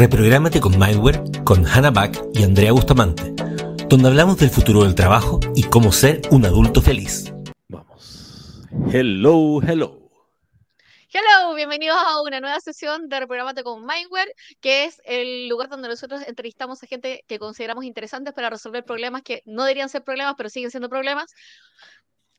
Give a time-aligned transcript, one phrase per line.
[0.00, 3.34] Reprográmate con Mindware con Hannah Back y Andrea Bustamante,
[3.86, 7.34] donde hablamos del futuro del trabajo y cómo ser un adulto feliz.
[7.68, 8.62] Vamos.
[8.90, 10.08] Hello, hello.
[11.12, 15.88] Hello, bienvenidos a una nueva sesión de Reprogramate con Mindware, que es el lugar donde
[15.88, 20.34] nosotros entrevistamos a gente que consideramos interesantes para resolver problemas que no deberían ser problemas,
[20.34, 21.30] pero siguen siendo problemas.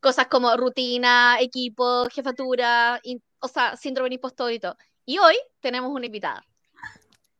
[0.00, 3.00] Cosas como rutina, equipo, jefatura,
[3.38, 4.76] o sea, síndrome impostor y todo.
[5.06, 6.44] Y hoy tenemos una invitada.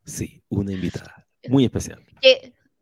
[0.05, 2.05] Sí, una invitada muy especial.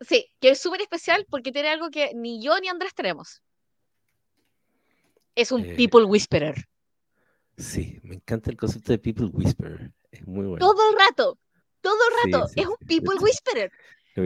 [0.01, 3.42] sí, que es súper especial porque tiene algo que ni yo ni Andrés tenemos.
[5.34, 6.66] Es un eh, people whisperer.
[7.56, 9.92] Sí, me encanta el concepto de people whisperer.
[10.11, 10.66] Es muy bueno.
[10.66, 11.38] Todo el rato,
[11.80, 12.51] todo el rato.
[12.56, 13.70] es un people whisperer.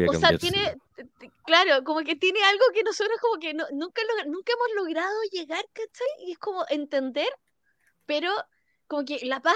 [0.09, 0.77] O sea, tiene,
[1.45, 6.07] claro, como que tiene algo que nosotros como que nunca, nunca hemos logrado llegar, ¿cachai?
[6.27, 7.29] Y es como entender,
[8.07, 8.30] pero
[8.87, 9.55] como que La Paz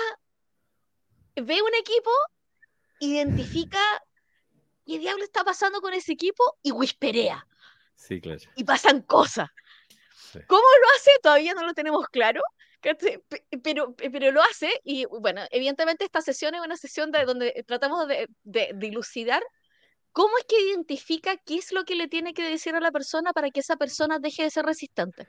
[1.34, 2.10] ve un equipo
[3.00, 3.80] identifica
[4.86, 7.46] qué diablo está pasando con ese equipo y whisperea.
[7.94, 8.40] Sí, claro.
[8.56, 9.48] Y pasan cosas.
[10.46, 11.10] ¿Cómo lo hace?
[11.22, 12.42] Todavía no lo tenemos claro,
[13.62, 18.06] pero, pero lo hace y bueno, evidentemente esta sesión es una sesión de donde tratamos
[18.06, 19.42] de, de dilucidar
[20.12, 23.32] cómo es que identifica qué es lo que le tiene que decir a la persona
[23.32, 25.26] para que esa persona deje de ser resistente.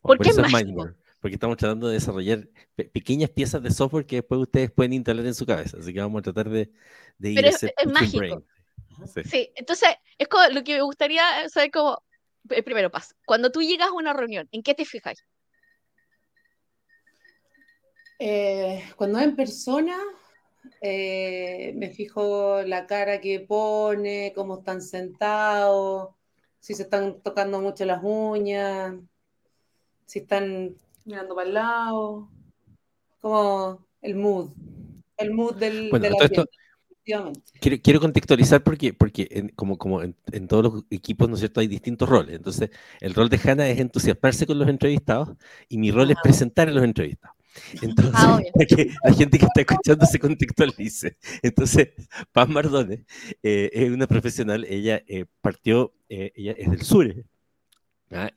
[0.00, 0.94] Porque es mágico
[1.26, 2.46] porque estamos tratando de desarrollar
[2.92, 5.76] pequeñas piezas de software que después ustedes pueden instalar en su cabeza.
[5.76, 6.70] Así que vamos a tratar de,
[7.18, 8.44] de ir Pero es, es mágico.
[9.24, 9.50] Sí.
[9.56, 9.88] entonces
[10.18, 12.00] es como lo que me gustaría saber como
[12.48, 13.16] el primero paso.
[13.24, 15.26] Cuando tú llegas a una reunión, ¿en qué te fijáis?
[18.20, 19.98] Eh, cuando en persona,
[20.80, 26.10] eh, me fijo la cara que pone, cómo están sentados,
[26.60, 28.94] si se están tocando mucho las uñas,
[30.06, 30.76] si están
[31.06, 32.28] mirando para el lado,
[33.20, 34.50] como el mood,
[35.16, 36.08] el mood del, bueno,
[37.60, 40.14] quiero, quiero, contextualizar porque, porque como, como en,
[40.48, 42.36] todos los equipos, ¿no es cierto?, hay distintos roles.
[42.36, 45.30] Entonces, el rol de Hanna es entusiasmarse con los entrevistados
[45.68, 47.36] y mi rol es presentar a los entrevistados.
[47.80, 51.16] Entonces, ah, para que la gente que está escuchando se contextualice.
[51.42, 51.88] Entonces,
[52.32, 53.04] Paz Mardone
[53.42, 57.24] eh, es una profesional, ella eh, partió, eh, ella es del sur,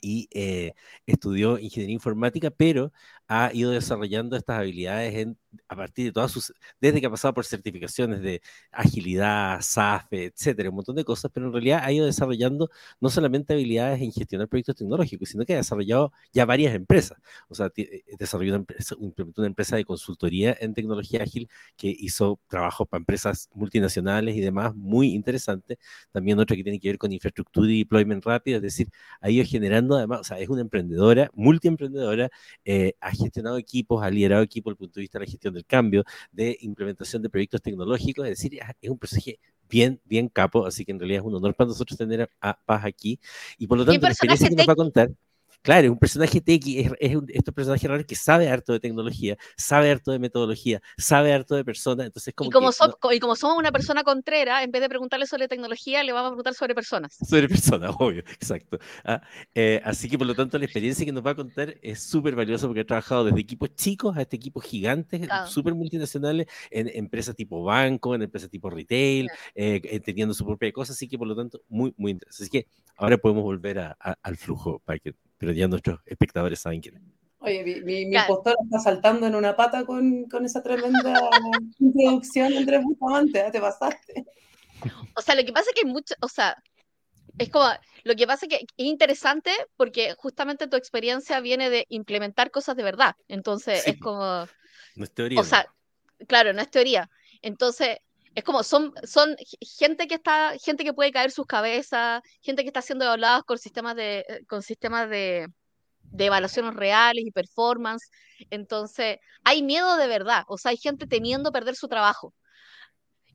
[0.02, 0.74] y eh,
[1.06, 2.92] estudió ingeniería informática, pero
[3.28, 7.34] ha ido desarrollando estas habilidades en, a partir de todas sus, desde que ha pasado
[7.34, 12.06] por certificaciones de agilidad, SAFE, etcétera, un montón de cosas, pero en realidad ha ido
[12.06, 17.18] desarrollando no solamente habilidades en gestionar proyectos tecnológicos, sino que ha desarrollado ya varias empresas.
[17.48, 21.94] O sea, eh, desarrolló una empresa, implementó una empresa de consultoría en tecnología ágil que
[21.98, 25.78] hizo trabajo para empresas multinacionales y demás, muy interesante.
[26.12, 28.90] También otra que tiene que ver con infraestructura y deployment rápido, es decir,
[29.22, 32.30] ha ido generando además, o sea, es una emprendedora, multiemprendedora,
[32.66, 35.66] eh, gestionado equipos, ha liderado equipos desde el punto de vista de la gestión del
[35.66, 39.40] cambio, de implementación de proyectos tecnológicos, es decir, es un personaje
[39.70, 42.84] bien, bien capo, así que en realidad es un honor para nosotros tener a Paz
[42.86, 43.20] aquí,
[43.58, 45.12] y por lo tanto la experiencia que nos va a contar
[45.62, 48.80] Claro, es un personaje tequi, es, es un, estos personajes raros que sabe harto de
[48.80, 52.06] tecnología, sabe harto de metodología, sabe harto de personas.
[52.06, 52.72] Entonces, como y, como
[53.14, 56.32] y como somos una persona contrera, en vez de preguntarle sobre tecnología, le vamos a
[56.32, 57.18] preguntar sobre personas.
[57.28, 58.80] Sobre personas, obvio, exacto.
[59.04, 59.22] Ah,
[59.54, 62.36] eh, así que por lo tanto, la experiencia que nos va a contar es súper
[62.36, 67.64] valiosa porque ha trabajado desde equipos chicos hasta equipos gigantes, súper multinacionales, en empresas tipo
[67.64, 70.94] banco, en empresas tipo retail, eh, teniendo su propia cosa.
[70.94, 72.44] Así que por lo tanto, muy, muy interesante.
[72.44, 76.82] Así que ahora podemos volver a, al flujo para que pero ya nuestros espectadores saben
[76.82, 77.02] quién es.
[77.40, 81.14] Oye, mi, mi, mi impostor está saltando en una pata con, con esa tremenda
[81.80, 83.50] introducción entre amantes, ¿eh?
[83.52, 84.26] te pasaste.
[85.16, 86.62] O sea, lo que pasa es que mucho, o sea,
[87.38, 87.66] es como,
[88.04, 92.76] lo que pasa es que es interesante porque justamente tu experiencia viene de implementar cosas
[92.76, 93.16] de verdad.
[93.30, 94.46] Entonces, es como...
[94.96, 95.40] No es teoría.
[95.40, 95.66] O sea,
[96.28, 97.10] claro, no es teoría.
[97.42, 98.00] Entonces,
[98.40, 102.70] es como, son, son gente que está, gente que puede caer sus cabezas, gente que
[102.70, 105.48] está siendo evaluados con sistemas de, eh, con sistemas de,
[106.04, 108.10] de evaluaciones reales y performance.
[108.50, 112.34] Entonces, hay miedo de verdad, o sea, hay gente temiendo perder su trabajo.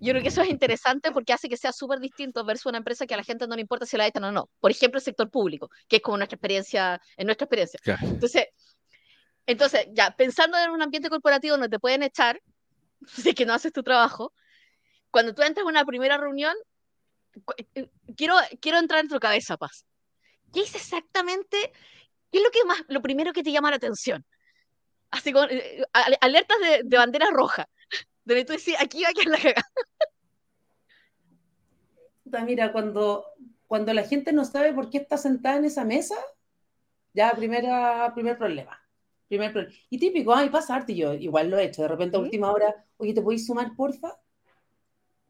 [0.00, 3.06] Yo creo que eso es interesante porque hace que sea súper distinto versus una empresa
[3.06, 4.49] que a la gente no le importa si la echan o no.
[4.58, 7.79] Por ejemplo, el sector público, que es como nuestra experiencia, en nuestra experiencia.
[8.02, 8.46] Entonces,
[9.46, 12.40] entonces, ya, pensando en un ambiente corporativo donde te pueden echar,
[13.06, 14.32] si que no haces tu trabajo,
[15.14, 16.56] cuando tú entras a una primera reunión,
[17.76, 19.87] eh, quiero, quiero entrar en tu cabeza, Paz.
[20.52, 21.56] ¿Qué es exactamente,
[22.32, 24.26] qué es lo, que más, lo primero que te llama la atención?
[25.12, 25.84] Así con eh,
[26.20, 27.69] alertas de, de, bandera roja,
[28.25, 29.70] donde tú decís, aquí va a quedar la cagada.
[32.44, 33.25] Mira, cuando,
[33.69, 36.17] cuando la gente no sabe por qué está sentada en esa mesa,
[37.12, 38.76] ya primera, primer problema.
[39.28, 39.76] Primer problema.
[39.90, 42.84] Y típico, ay, pasa arte, yo igual lo he hecho, de repente a última hora,
[42.96, 44.19] oye, ¿te podéis sumar, porfa?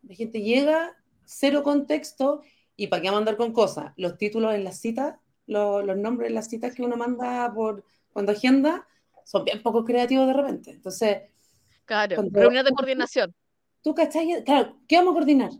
[0.06, 2.42] La gente llega, cero contexto,
[2.76, 3.92] y para qué mandar con cosas.
[3.96, 5.16] Los títulos en las citas,
[5.46, 8.86] los, los nombres en las citas que uno manda por cuando agenda,
[9.24, 10.70] son bien poco creativos de repente.
[10.70, 11.22] Entonces.
[11.84, 13.34] Claro, reunión de coordinación.
[13.82, 14.42] ¿Tú cachai?
[14.44, 15.50] Claro, ¿qué vamos a coordinar?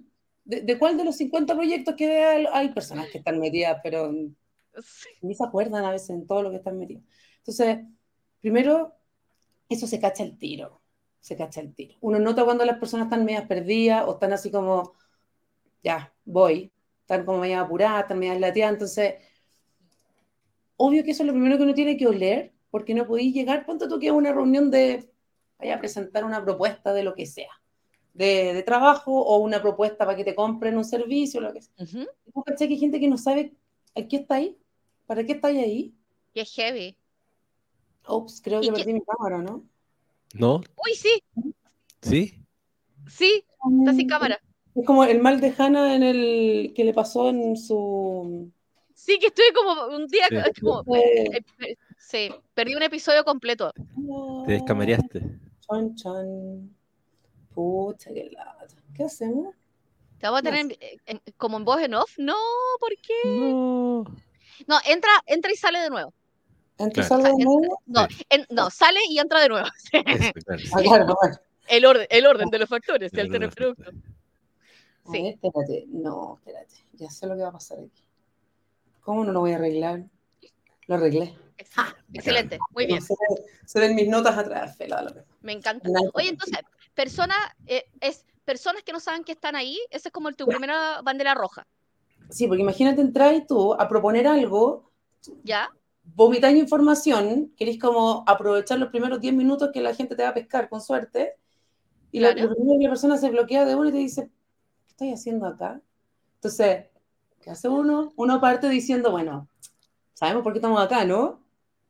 [0.44, 4.12] ¿De, cuál de los 50 proyectos que hay, hay personas que están metidas, pero
[5.22, 7.02] ni se acuerdan a veces en todo lo que están metidos?
[7.38, 7.78] Entonces,
[8.40, 8.94] primero,
[9.68, 10.80] eso se cacha el tiro.
[11.24, 11.94] Se cacha el tiro.
[12.02, 14.92] Uno nota cuando las personas están medias perdidas o están así como,
[15.82, 18.74] ya, voy, están como medio apuradas, están medio lateadas.
[18.74, 19.14] Entonces,
[20.76, 23.64] obvio que eso es lo primero que uno tiene que oler, porque no podéis llegar,
[23.64, 25.10] ponte tú que a una reunión de,
[25.58, 27.58] vaya a presentar una propuesta de lo que sea,
[28.12, 31.72] de, trabajo o una propuesta para que te compren un servicio, lo que sea.
[31.78, 33.54] Uh que hay gente que no sabe
[33.94, 34.58] a qué está ahí?
[35.06, 35.94] ¿Para qué está ahí?
[36.34, 36.98] Y es heavy.
[38.06, 39.64] Ups, creo que perdí mi cámara, ¿no?
[40.32, 40.56] ¿No?
[40.56, 41.22] Uy, sí.
[42.02, 42.40] ¿Sí?
[43.08, 43.44] Sí,
[43.80, 44.40] está sin cámara.
[44.74, 48.50] Es como el mal de Hannah en el que le pasó en su
[48.94, 50.26] Sí, que estuve como un día.
[50.30, 53.72] Eh, eh, sí, perdí un episodio completo.
[54.46, 55.20] Te descamariaste.
[55.60, 56.74] Chan, chan.
[57.52, 58.66] Pucha, qué lata.
[58.94, 59.54] ¿Qué hacemos?
[60.18, 60.78] Te vamos a tener
[61.36, 62.14] como en voz en off.
[62.18, 62.36] No,
[62.80, 63.14] ¿por qué?
[63.24, 64.04] No.
[64.66, 66.14] No, entra, entra y sale de nuevo.
[66.78, 67.80] ¿Entra y sale de nuevo?
[67.86, 68.06] No,
[68.50, 69.66] no, sale y entra de nuevo.
[71.66, 73.90] Ah, el orden, el orden de los factores de el producto.
[75.10, 75.28] Sí.
[75.28, 76.74] espérate, no, espérate.
[76.92, 78.04] Ya sé lo que va a pasar aquí.
[79.00, 80.04] ¿Cómo no lo voy a arreglar?
[80.86, 81.36] Lo arreglé.
[81.76, 83.00] Ah, excelente, muy bien.
[83.00, 84.76] se, ven mis notas atrás,
[85.40, 85.88] Me encanta.
[86.14, 86.58] Oye, entonces,
[86.94, 87.34] persona,
[87.66, 91.34] eh, es personas que no saben que están ahí, esa es como tu primera bandera
[91.34, 91.66] roja.
[92.30, 94.90] Sí, porque imagínate entrar y tú a proponer algo.
[95.42, 95.70] ¿Ya?
[96.04, 100.34] Vomitar información, querés como aprovechar los primeros 10 minutos que la gente te va a
[100.34, 101.34] pescar, con suerte.
[102.12, 104.30] Y la, la persona se bloquea de uno y te dice,
[104.86, 105.80] ¿qué estoy haciendo acá?
[106.36, 106.84] Entonces,
[107.44, 108.14] ¿Qué hace uno?
[108.16, 109.50] Uno parte diciendo, bueno,
[110.14, 111.44] sabemos por qué estamos acá, ¿no?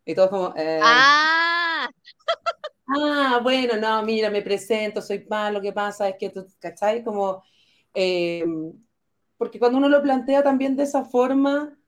[0.04, 1.88] Y todos como, eh, ¡Ah!
[2.88, 7.04] ah, bueno, no, mira, me presento, soy pan, lo que pasa es que tú, ¿cachai?
[7.04, 7.44] Como,
[7.94, 8.44] eh,
[9.36, 11.78] porque cuando uno lo plantea también de esa forma,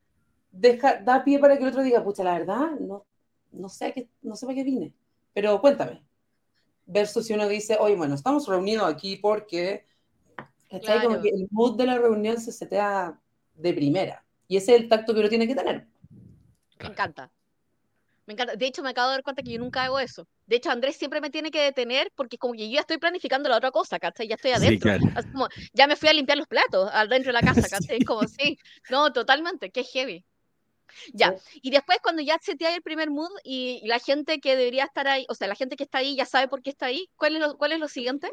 [0.50, 3.06] deja, da pie para que el otro diga, pucha, la verdad, no,
[3.52, 4.92] no sé, qué, no sé para qué vine,
[5.32, 6.02] pero cuéntame.
[6.86, 9.86] Versus si uno dice, oye, bueno, estamos reunidos aquí porque,
[10.70, 11.02] ¿cachai?
[11.02, 13.20] Como que el mood de la reunión se setea
[13.54, 14.24] de primera.
[14.48, 15.86] Y ese es el tacto que uno tiene que tener.
[16.80, 17.30] Me encanta.
[18.26, 18.56] Me encanta.
[18.56, 20.28] De hecho, me acabo de dar cuenta que yo nunca hago eso.
[20.46, 23.48] De hecho, Andrés siempre me tiene que detener porque como que yo ya estoy planificando
[23.48, 24.28] la otra cosa, ¿cachai?
[24.28, 24.92] Ya estoy adentro.
[25.32, 28.00] como, ya me fui a limpiar los platos adentro de la casa, ¿cachai?
[28.04, 28.58] Como, sí,
[28.90, 30.24] no, totalmente, qué heavy.
[31.12, 34.84] Ya, y después cuando ya se te el primer mood y la gente que debería
[34.84, 37.08] estar ahí, o sea, la gente que está ahí ya sabe por qué está ahí,
[37.16, 38.32] ¿cuál es lo, cuál es lo siguiente?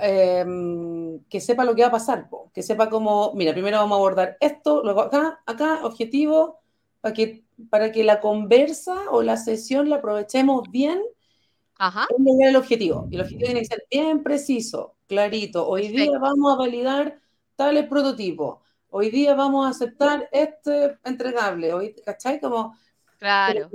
[0.00, 3.98] Em, que sepa lo que va a pasar, que sepa cómo, mira, primero vamos a
[3.98, 6.60] abordar esto, luego acá, acá, objetivo,
[7.00, 11.00] para que, para que la conversa o la sesión la aprovechemos bien.
[11.78, 12.06] Ajá.
[12.40, 13.08] el objetivo.
[13.10, 15.68] Y el objetivo tiene que ser bien preciso, clarito.
[15.68, 17.20] Hoy día vamos a validar
[17.56, 18.63] tales prototipos.
[18.96, 21.74] Hoy día vamos a aceptar este entregable.
[21.74, 22.38] Hoy, ¿Cachai?
[22.38, 22.78] Como.
[23.18, 23.68] Claro.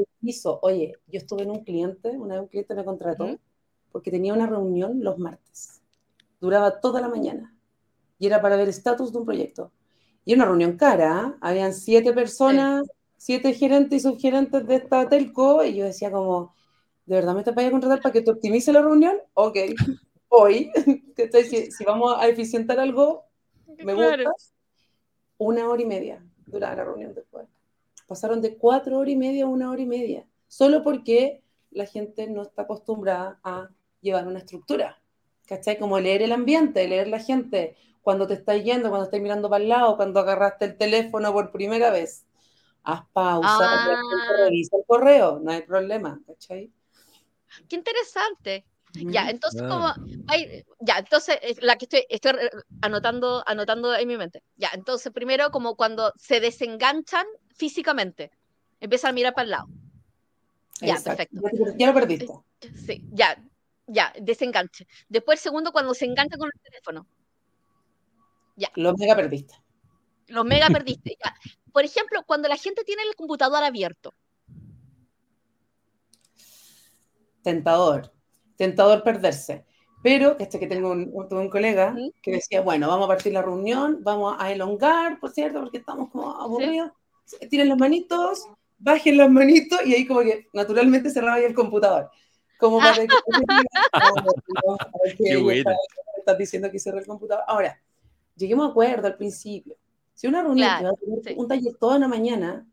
[0.61, 3.37] Oye, yo estuve en un cliente, una vez un cliente me contrató
[3.91, 5.81] porque tenía una reunión los martes
[6.39, 7.53] duraba toda la mañana
[8.17, 9.73] y era para ver estatus de un proyecto.
[10.23, 11.37] Y era una reunión cara, ¿ah?
[11.41, 16.55] habían siete personas, siete gerentes y subgerentes de esta telco, y yo decía como,
[17.05, 19.17] ¿de verdad me estás para a contratar para que te optimice la reunión?
[19.33, 19.57] Ok,
[20.29, 20.71] hoy,
[21.49, 23.25] si, si vamos a eficientar algo,
[23.83, 24.31] me gusta.
[25.39, 27.47] Una hora y media duraba la reunión después.
[28.07, 31.41] Pasaron de cuatro horas y media a una hora y media, solo porque
[31.71, 33.69] la gente no está acostumbrada a
[34.01, 34.99] llevar una estructura.
[35.49, 35.79] ¿cachai?
[35.79, 39.63] Como leer el ambiente, leer la gente, cuando te estás yendo, cuando estás mirando para
[39.63, 42.25] el lado, cuando agarraste el teléfono por primera vez.
[42.83, 44.01] Haz pausa, ah.
[44.37, 46.71] revisa el correo, no hay problema, ¿cachai?
[47.67, 48.65] Qué interesante.
[48.93, 49.93] Ya, entonces como
[50.79, 52.33] ya, entonces la que estoy, estoy
[52.81, 54.43] anotando, anotando en mi mente.
[54.55, 58.31] Ya, entonces primero como cuando se desenganchan físicamente,
[58.79, 59.67] empiezan a mirar para el lado.
[60.81, 61.41] Ya, perfecto.
[61.77, 62.27] Ya lo perdiste.
[62.85, 63.37] Sí, ya,
[63.85, 64.87] ya, desenganche.
[65.07, 67.05] Después, segundo, cuando se engancha con el teléfono.
[68.55, 68.71] Ya.
[68.75, 69.55] Los mega perdiste.
[70.27, 71.35] Los mega perdiste, ya.
[71.71, 74.13] Por ejemplo, cuando la gente tiene el computador abierto.
[77.43, 78.13] Tentador.
[78.59, 79.65] Tentador perderse.
[80.03, 84.03] Pero, este que tengo un, un colega que decía, bueno, vamos a partir la reunión,
[84.03, 86.91] vamos a elongar, por cierto, porque estamos como aburridos.
[87.49, 88.45] Tiren las manitos,
[88.77, 92.11] bajen las manitos y ahí como que naturalmente cerraba ahí el computador
[92.59, 93.07] como para que...
[95.17, 95.63] Qué
[96.17, 97.45] estás diciendo que cerré el computador.
[97.47, 97.81] Ahora,
[98.35, 99.77] lleguemos a acuerdo al principio.
[100.13, 100.69] Si una reunión
[101.37, 102.67] un taller toda una mañana,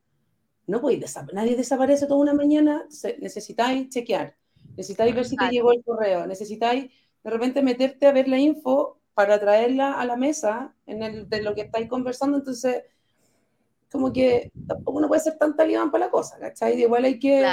[0.67, 2.85] no podéis nadie desaparece toda una mañana,
[3.21, 4.35] necesitáis chequear,
[4.77, 6.91] necesitáis ver si te llegó el correo, necesitáis
[7.23, 11.43] de repente meterte a ver la info para traerla a la mesa en el, de
[11.43, 12.85] lo que estáis conversando, entonces
[13.91, 16.81] como que tampoco uno puede ser tan talibán para la cosa, ¿cachai?
[16.81, 17.47] Igual hay que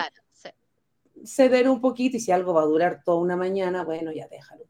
[1.25, 4.65] ceder un poquito y si algo va a durar toda una mañana, bueno, ya déjalo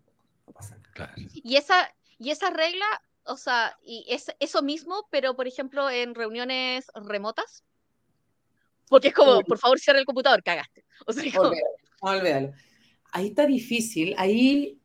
[0.45, 1.13] no pasa nada.
[1.17, 2.85] Y esa, y esa regla
[3.25, 7.63] o sea, y es eso mismo, pero por ejemplo en reuniones remotas.
[8.89, 10.85] Porque es como, por favor, cierra el computador, cagaste.
[11.07, 11.23] O sea,
[12.11, 12.53] olvídalo,
[13.11, 14.79] Ahí está difícil, ahí,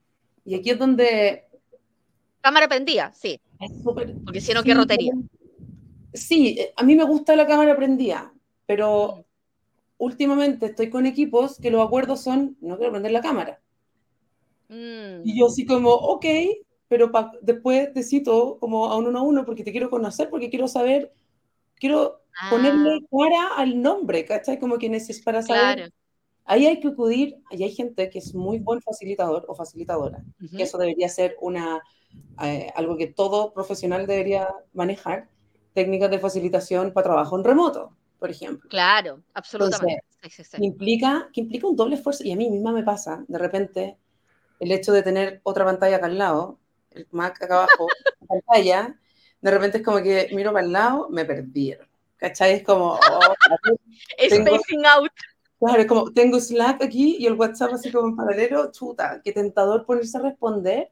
[0.45, 1.45] y aquí es donde...
[2.41, 3.41] Cámara prendida, sí.
[4.25, 5.13] Porque si no, ¿qué rotería?
[6.13, 8.33] Sí, a mí me gusta la cámara prendida,
[8.67, 9.23] pero mm.
[9.99, 13.61] últimamente estoy con equipos que los acuerdos son, no quiero prender la cámara.
[14.69, 15.23] Mm.
[15.25, 16.27] Y yo sí como, ok,
[16.89, 17.11] pero
[17.43, 21.13] después te cito como a uno a uno porque te quiero conocer, porque quiero saber,
[21.77, 23.07] quiero ponerle ah.
[23.11, 24.59] cara al nombre, ¿cachai?
[24.59, 25.93] Como que necesitas para saber.
[26.51, 30.25] Ahí hay que acudir, ahí hay gente que es muy buen facilitador o facilitadora,
[30.57, 31.83] que eso debería ser una,
[32.43, 35.29] eh, algo que todo profesional debería manejar,
[35.75, 38.67] técnicas de facilitación para trabajo en remoto, por ejemplo.
[38.71, 40.03] Claro, absolutamente.
[40.57, 43.99] Implica, que implica un doble esfuerzo, y a mí misma me pasa, de repente,
[44.59, 46.59] el hecho de tener otra pantalla acá al lado,
[46.93, 47.89] el Mac acá abajo,
[48.23, 48.99] la pantalla,
[49.43, 51.87] de repente es como que miro para el lado, me perdieron.
[52.17, 52.55] ¿Cachai?
[52.55, 52.95] Es como...
[52.95, 52.99] Oh,
[54.19, 55.13] Spacing out.
[55.59, 59.85] Claro, como, tengo Slack aquí y el WhatsApp así como en paralelo, chuta, qué tentador
[59.85, 60.91] ponerse a responder,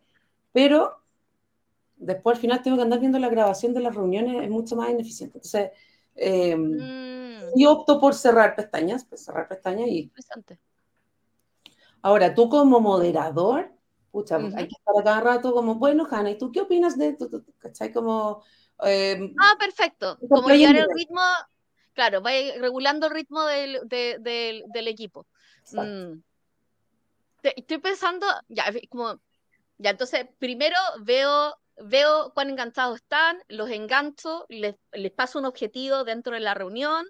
[0.53, 1.03] pero
[1.97, 4.91] después al final tengo que andar viendo la grabación de las reuniones, es mucho más
[4.91, 5.39] ineficiente.
[5.39, 5.71] Entonces,
[6.17, 7.59] eh, mm.
[7.59, 10.11] y opto por cerrar pestañas, pues cerrar pestañas y...
[12.03, 13.73] Ahora, tú como moderador,
[14.57, 17.29] hay que estar a cada rato como, bueno, Hanna, ¿y tú qué opinas de esto?
[17.59, 17.93] ¿Cachai?
[17.93, 18.43] Como...
[18.81, 20.19] Em, ah, perfecto.
[20.29, 21.21] Como llevar el ritmo,
[21.97, 25.27] claro, va regulando el ritmo del, del, equipo.
[25.73, 26.21] Mm.
[27.43, 29.21] Estoy pensando, ya, como,
[29.79, 36.05] ya, entonces, primero veo, veo cuán enganchados están, los engancho, les, les paso un objetivo
[36.05, 37.07] dentro de la reunión,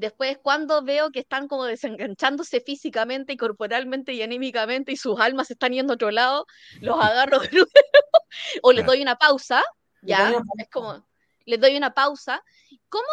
[0.00, 5.50] Después, cuando veo que están como desenganchándose físicamente y corporalmente y anímicamente y sus almas
[5.50, 6.46] están yendo a otro lado,
[6.80, 7.68] los agarro de nuevo
[8.62, 9.62] o les doy una pausa,
[10.00, 11.06] ya, es como,
[11.44, 12.42] les doy una pausa.
[12.88, 13.04] ¿Cómo,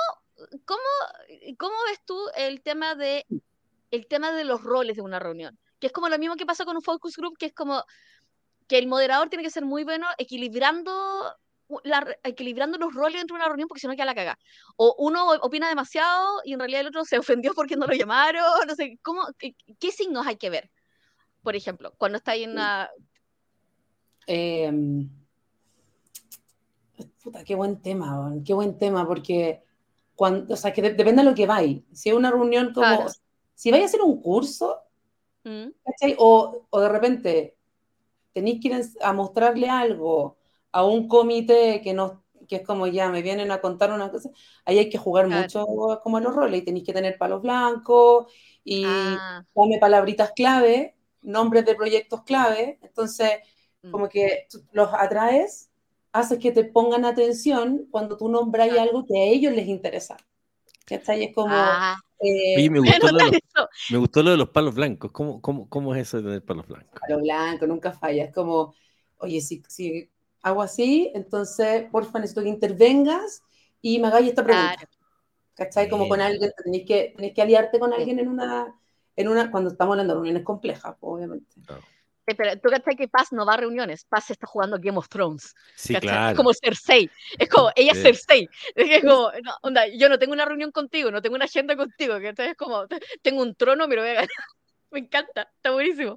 [0.65, 0.81] cómo,
[1.57, 3.25] cómo ves tú el tema, de,
[3.91, 5.57] el tema de los roles de una reunión?
[5.79, 7.83] Que es como lo mismo que pasa con un focus group, que es como
[8.67, 10.91] que el moderador tiene que ser muy bueno equilibrando
[12.23, 14.39] equilibrando los roles dentro de una reunión porque si no queda la caga.
[14.77, 18.43] O uno opina demasiado y en realidad el otro se ofendió porque no lo llamaron,
[18.67, 20.69] no sé, ¿cómo, qué, signos hay que ver?
[21.43, 22.89] Por ejemplo, cuando está ahí en una...
[24.27, 25.09] Em,
[27.23, 29.63] puta, qué buen tema, qué buen tema, porque
[30.17, 31.83] cuando, o sea, que depende de lo que vais.
[31.93, 33.05] Si es una reunión como,
[33.53, 34.81] si vais a hacer un curso,
[35.45, 35.67] mm.
[36.17, 37.57] O, o de repente
[38.33, 40.37] tenéis que ir a mostrarle algo
[40.71, 44.29] a un comité que no que es como ya me vienen a contar una cosa,
[44.65, 45.65] ahí hay que jugar mucho
[46.01, 48.31] como los roles y tenéis que tener palos blancos
[48.63, 49.45] y ah.
[49.53, 53.31] dame palabritas clave, nombres de proyectos clave, entonces
[53.81, 53.91] mm.
[53.91, 55.66] como que los atraes,
[56.17, 60.17] haces que te pongan atención cuando tú nombras algo que a ellos les interesa.
[60.85, 61.25] ¿Cachai?
[61.25, 61.53] Es como...
[61.53, 61.97] Ah.
[62.19, 65.11] Eh, me, gustó lo de los, me gustó lo de los palos blancos.
[65.11, 66.99] ¿Cómo, cómo, cómo es eso de tener palos blancos?
[66.99, 68.25] Palo blanco, nunca falla.
[68.25, 68.73] Es como,
[69.17, 70.09] oye, si, si
[70.41, 73.43] hago así, entonces, porfa, necesito que intervengas
[73.81, 74.89] y me hagáis esta pregunta.
[75.53, 75.89] ¿Cachai?
[75.89, 78.75] Como con alguien, tenéis que, tenéis que aliarte con alguien en una,
[79.15, 81.55] en una, cuando estamos hablando de reuniones complejas, obviamente.
[82.35, 85.55] Pero tú cachai que Paz no va a reuniones, Paz está jugando Game of Thrones.
[85.75, 86.31] Sí, claro.
[86.31, 87.09] Es como Cersei.
[87.37, 88.49] Es como, ella es Cersei.
[88.75, 92.19] Es como, no, onda, yo no tengo una reunión contigo, no tengo una agenda contigo,
[92.19, 92.85] que es como,
[93.21, 94.27] tengo un trono, me lo voy a ganar.
[94.91, 96.15] me encanta, está buenísimo.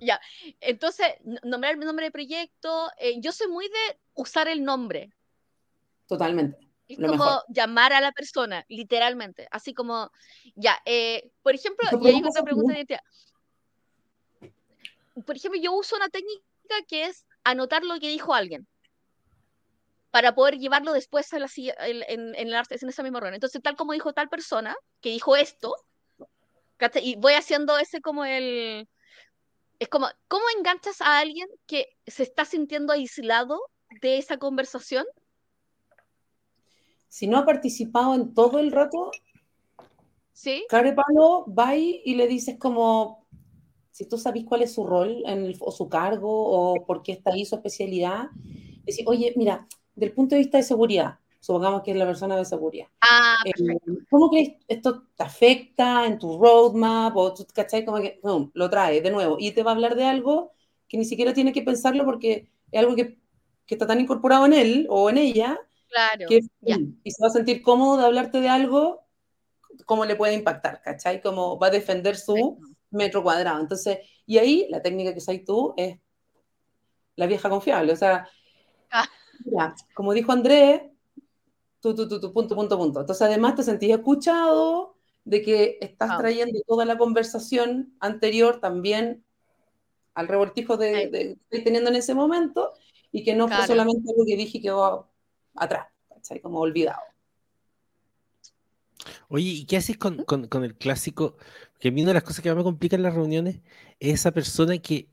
[0.00, 0.18] Ya,
[0.60, 1.08] entonces,
[1.42, 5.12] nombrar el nombre de proyecto, eh, yo soy muy de usar el nombre.
[6.06, 6.58] Totalmente.
[6.88, 9.46] Es como llamar a la persona, literalmente.
[9.50, 10.10] Así como,
[10.54, 13.00] ya, eh, por ejemplo, y hay otra pregunta de identidad.
[15.26, 16.42] Por ejemplo, yo uso una técnica
[16.88, 18.66] que es anotar lo que dijo alguien
[20.10, 23.34] para poder llevarlo después a la, en, en, esa misma reunión.
[23.34, 25.74] Entonces, tal como dijo tal persona que dijo esto,
[27.02, 28.88] y voy haciendo ese como el...
[29.78, 33.60] Es como, ¿cómo enganchas a alguien que se está sintiendo aislado
[34.00, 35.04] de esa conversación?
[37.08, 39.10] Si no ha participado en todo el rato,
[40.32, 40.64] ¿Sí?
[40.68, 43.23] Carepalo va y le dices como,
[43.94, 47.30] si tú sabes cuál es su rol en o su cargo o por qué está
[47.30, 48.24] ahí su especialidad,
[48.84, 52.44] decir, oye, mira, del punto de vista de seguridad, supongamos que es la persona de
[52.44, 52.88] seguridad.
[53.08, 53.52] Ah, eh,
[54.10, 57.16] ¿Cómo crees esto te afecta en tu roadmap?
[57.16, 57.84] O, ¿cachai?
[57.84, 58.20] Como que
[58.52, 60.50] lo trae de nuevo y te va a hablar de algo
[60.88, 63.20] que ni siquiera tiene que pensarlo porque es algo que,
[63.64, 66.40] que está tan incorporado en él o en ella claro, que
[67.04, 69.06] y se va a sentir cómodo de hablarte de algo,
[69.86, 71.22] cómo le puede impactar, ¿cachai?
[71.22, 72.58] Cómo va a defender su
[72.94, 73.60] metro cuadrado.
[73.60, 75.98] Entonces, y ahí la técnica que sabes tú es
[77.16, 77.92] la vieja confiable.
[77.92, 78.28] O sea,
[78.90, 79.08] ah.
[79.94, 80.82] como dijo Andrés,
[81.80, 83.00] tú, tú, tú, punto, punto, punto.
[83.00, 86.18] Entonces, además te sentís escuchado de que estás ah.
[86.18, 89.24] trayendo toda la conversación anterior también
[90.14, 92.72] al revoltijo de, que estoy teniendo en ese momento
[93.10, 95.10] y que no fue solamente algo que dije que quedó
[95.54, 96.40] atrás, ¿cachai?
[96.40, 97.02] Como olvidado.
[99.34, 100.24] Oye, ¿y qué haces con,
[100.62, 101.36] el clásico?
[101.80, 103.56] Que a mí una de las cosas que más me complican las reuniones
[103.98, 105.08] es esa persona que,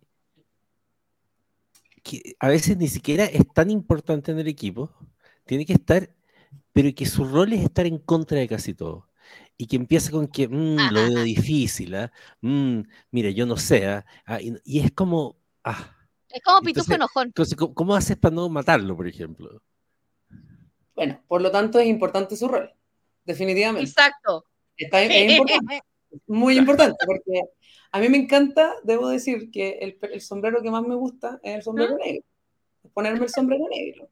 [2.04, 4.94] que a veces ni siquiera es tan importante en el equipo,
[5.48, 6.12] tiene que estar,
[6.72, 9.08] pero que su rol es estar en contra de casi todo.
[9.58, 12.12] Y que empieza con que, mm, lo veo difícil, ¿ah?
[12.42, 14.06] mm, mire, yo no sé, ¿ah?
[14.28, 15.98] Ah, y, es como, ah.
[16.30, 17.30] Es como pitufo enojón.
[17.30, 19.64] Entonces, ¿cómo haces para no matarlo, por ejemplo?
[20.94, 22.72] Bueno, por lo tanto es importante su rol
[23.26, 23.90] definitivamente.
[23.90, 24.46] Exacto.
[24.78, 25.82] Está, es importante,
[26.28, 27.44] muy importante, porque
[27.92, 31.56] a mí me encanta, debo decir, que el, el sombrero que más me gusta es
[31.58, 32.26] el sombrero negro,
[32.94, 34.10] ponerme el sombrero negro.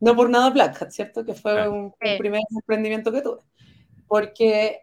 [0.00, 1.24] No por nada Black Hat, ¿cierto?
[1.24, 3.42] Que fue un, primer emprendimiento que tuve.
[4.06, 4.82] Porque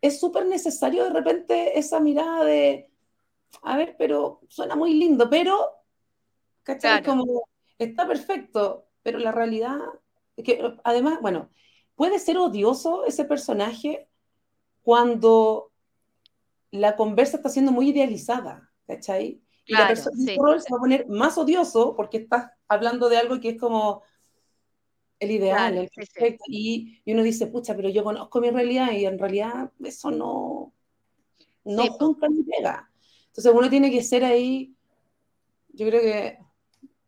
[0.00, 2.90] es súper necesario de repente esa mirada de,
[3.62, 5.70] a ver, pero suena muy lindo, pero,
[6.62, 7.02] ¿cachai?
[7.02, 7.48] Como,
[7.78, 9.78] está perfecto, pero la realidad,
[10.36, 11.50] que además, bueno,
[11.98, 14.08] puede ser odioso ese personaje
[14.82, 15.72] cuando
[16.70, 19.42] la conversa está siendo muy idealizada, ¿cachai?
[19.66, 23.50] Y la persona se va a poner más odioso porque estás hablando de algo que
[23.50, 24.04] es como
[25.18, 26.44] el ideal, el perfecto.
[26.46, 30.72] Y, uno dice, pucha, pero yo conozco mi realidad y en realidad eso no,
[31.64, 32.88] no junta ni pega.
[33.26, 34.72] Entonces uno tiene que ser ahí,
[35.70, 36.38] yo creo que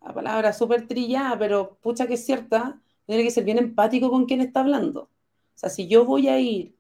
[0.03, 4.25] la palabra súper trillada, pero pucha que es cierta, tiene que ser bien empático con
[4.27, 5.03] quien está hablando.
[5.03, 6.77] O sea, si yo voy a ir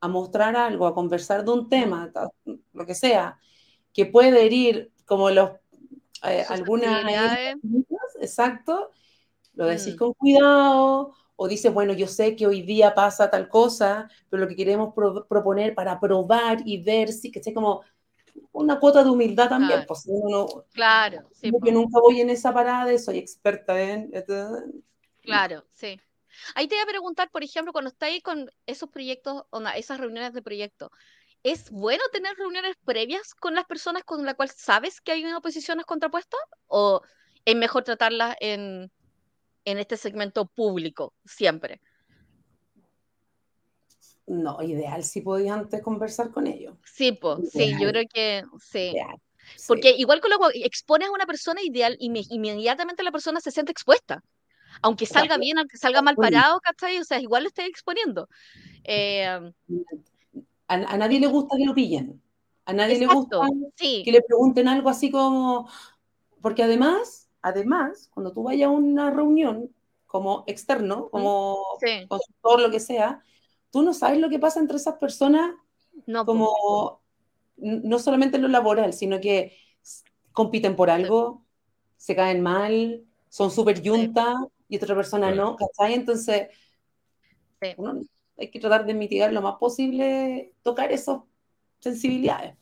[0.00, 2.10] a mostrar algo, a conversar de un tema,
[2.72, 3.38] lo que sea,
[3.92, 5.50] que puede herir como los
[6.24, 7.04] eh, algunas
[8.20, 8.90] exacto,
[9.54, 9.98] lo decís mm.
[9.98, 14.48] con cuidado, o dices, bueno, yo sé que hoy día pasa tal cosa, pero lo
[14.48, 14.94] que queremos
[15.28, 17.82] proponer para probar y ver si, que sea como
[18.52, 19.84] una cuota de humildad también.
[19.86, 20.06] Pues,
[20.72, 24.12] claro, sí, que nunca voy en esa parada, soy experta en,
[25.22, 26.00] Claro, sí.
[26.54, 30.32] Ahí te voy a preguntar, por ejemplo, cuando estáis con esos proyectos, o esas reuniones
[30.32, 30.90] de proyecto,
[31.42, 35.40] ¿es bueno tener reuniones previas con las personas con las cuales sabes que hay una
[35.40, 36.40] posiciones contrapuestas?
[36.66, 37.02] ¿O
[37.44, 38.90] es mejor tratarlas en,
[39.64, 41.80] en este segmento público siempre?
[44.26, 46.76] No, ideal si podías antes conversar con ellos.
[46.84, 48.94] Sí, pues, sí, yo creo que sí.
[49.66, 53.72] Porque igual con lo expones a una persona ideal, y inmediatamente la persona se siente
[53.72, 54.22] expuesta
[54.80, 56.98] aunque salga bien, aunque salga mal parado, ¿cachai?
[56.98, 58.28] O sea, igual lo estoy exponiendo.
[58.84, 59.52] Eh,
[60.68, 62.22] a, nadie le gusta que lo pillen.
[62.64, 63.40] A nadie le gusta
[63.76, 65.68] que le pregunten algo así como.
[66.40, 69.70] Porque además, además, cuando tú vayas a una reunión
[70.06, 71.58] como externo, como
[72.08, 73.22] consultor, lo que sea,
[73.70, 75.54] tú no sabes lo que pasa entre esas personas,
[76.06, 77.00] no, como
[77.56, 79.56] no solamente en lo laboral, sino que
[80.32, 81.44] compiten por algo,
[81.96, 84.34] se caen mal, son súper yuntas,
[84.72, 85.92] y otra persona no, ¿cachai?
[85.92, 86.48] Entonces,
[87.60, 91.18] hay que tratar de mitigar lo más posible, tocar esas
[91.78, 92.56] sensibilidades.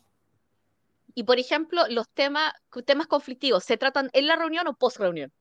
[1.14, 2.53] Y por ejemplo, los temas,
[2.85, 5.33] temas conflictivos, ¿se tratan en la reunión o post reunión?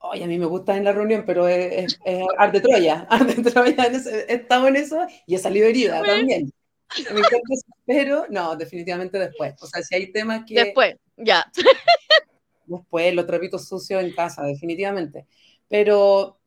[0.00, 1.98] Oye, a mí me gusta en la reunión, pero es,
[2.36, 3.06] arte Troya.
[3.10, 6.52] Arte Troya, he estado en eso y he salido herida también.
[7.14, 9.54] Me encanta eso, pero no, definitivamente después.
[9.62, 10.54] O sea, si hay temas que.
[10.54, 11.50] Después, ya.
[12.78, 15.26] después los trapitos sucios en casa, definitivamente.
[15.68, 16.38] Pero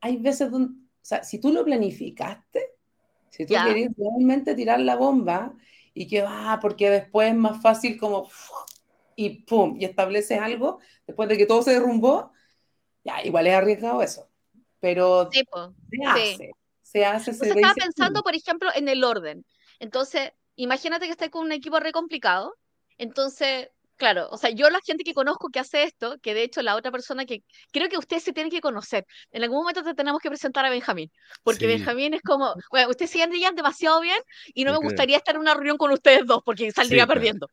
[0.00, 2.74] hay veces donde, o sea, si tú lo planificaste,
[3.30, 5.54] si tú querías realmente tirar la bomba
[5.94, 8.28] y que va, ah, porque después es más fácil como
[9.16, 12.32] y pum, y estableces algo, después de que todo se derrumbó,
[13.04, 14.28] ya, igual es arriesgado eso.
[14.80, 15.44] Pero se
[16.06, 16.50] hace,
[16.82, 17.34] se hace.
[17.34, 19.44] Se estaba pensando, por ejemplo, en el orden.
[19.78, 22.54] Entonces, imagínate que estás con un equipo re complicado,
[22.96, 23.68] entonces
[24.00, 26.74] Claro, o sea, yo la gente que conozco que hace esto, que de hecho la
[26.74, 30.22] otra persona que creo que ustedes se tienen que conocer, en algún momento te tenemos
[30.22, 34.16] que presentar a Benjamín, porque Benjamín es como, bueno, ustedes siguen demasiado bien
[34.54, 37.48] y no me gustaría estar en una reunión con ustedes dos porque saldría perdiendo.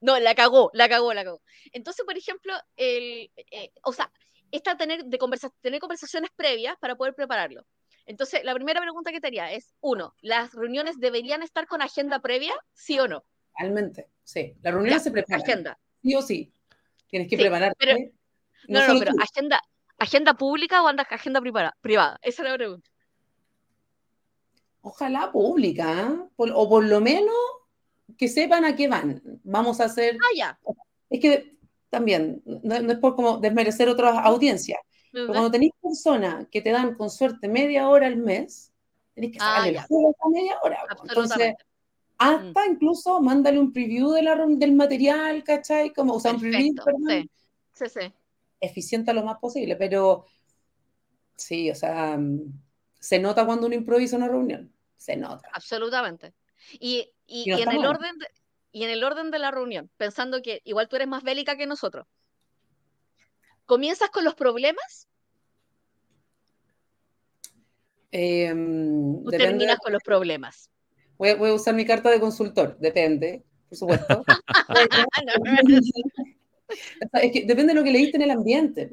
[0.00, 1.40] No, la cagó, la cagó, la cagó.
[1.70, 4.10] Entonces, por ejemplo, el, eh, o sea,
[4.50, 5.18] esta tener, de
[5.60, 7.64] tener conversaciones previas para poder prepararlo.
[8.04, 12.18] Entonces, la primera pregunta que te haría es, uno, ¿las reuniones deberían estar con agenda
[12.18, 13.24] previa, sí o no?
[13.58, 14.54] Realmente, sí.
[14.62, 15.42] La reunión se prepara.
[15.42, 15.78] Agenda.
[16.02, 16.52] Sí o sí.
[17.08, 18.12] Tienes que prepararte.
[18.68, 19.60] no, no, pero agenda,
[19.98, 22.90] agenda pública o agenda privada, Esa es la pregunta.
[24.80, 26.28] Ojalá pública, ¿eh?
[26.36, 27.36] o por lo menos
[28.18, 29.22] que sepan a qué van.
[29.44, 30.16] Vamos a hacer.
[30.20, 30.58] Ah, ya.
[31.08, 31.56] Es que
[31.90, 34.80] también, no, es por como desmerecer otras audiencias.
[35.12, 38.72] Pero cuando tenéis personas que te dan con suerte media hora al mes,
[39.14, 40.78] tenéis que sacarle ah, la media hora.
[41.02, 41.54] Entonces,
[42.30, 42.72] hasta mm.
[42.72, 45.92] incluso mándale un preview de la, del material, ¿cachai?
[45.92, 46.74] Como, o sea, un preview,
[47.08, 47.30] Sí.
[47.72, 48.12] sí, sí.
[48.60, 50.26] Eficiente lo más posible, pero
[51.36, 52.52] sí, o sea, mm,
[52.98, 55.48] se nota cuando uno improvisa una reunión, se nota.
[55.52, 56.34] Absolutamente.
[56.72, 58.26] Y, y, en el orden de,
[58.72, 61.66] y en el orden de la reunión, pensando que igual tú eres más bélica que
[61.66, 62.06] nosotros,
[63.66, 65.08] ¿comienzas con los problemas?
[68.10, 70.71] Em, ¿O terminas con los problemas?
[71.22, 74.24] Voy a, usar mi carta de consultor, depende, por supuesto.
[77.22, 78.90] es que depende de lo que leíste en el ambiente.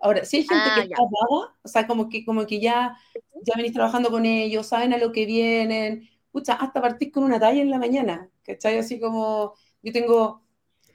[0.00, 2.96] Ahora, si hay gente ah, que está dada, o sea, como que, como que ya,
[3.44, 7.38] ya venís trabajando con ellos, saben a lo que vienen, pucha, hasta partís con una
[7.38, 8.78] talla en la mañana, ¿cachai?
[8.78, 9.52] Así como,
[9.82, 10.42] yo tengo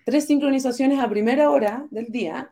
[0.05, 2.51] tres sincronizaciones a primera hora del día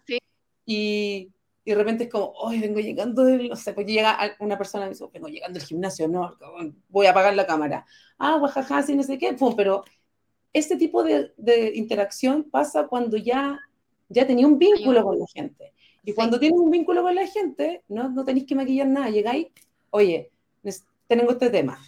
[0.63, 1.31] y
[1.71, 4.87] y de repente es como, hoy vengo llegando del, no sé, pues llega una persona
[4.87, 6.35] y dice, vengo llegando del gimnasio, no,
[6.89, 7.85] voy a apagar la cámara.
[8.17, 9.85] Ah, guajaja, sí, no sé qué, pum, pero
[10.51, 13.57] este tipo de, de, interacción pasa cuando ya,
[14.09, 15.71] ya tenía un vínculo con la gente.
[16.03, 19.47] Y cuando tienes un vínculo con la gente, no, no tenéis que maquillar nada, llegáis,
[19.91, 20.29] oye,
[21.07, 21.79] tengo este tema,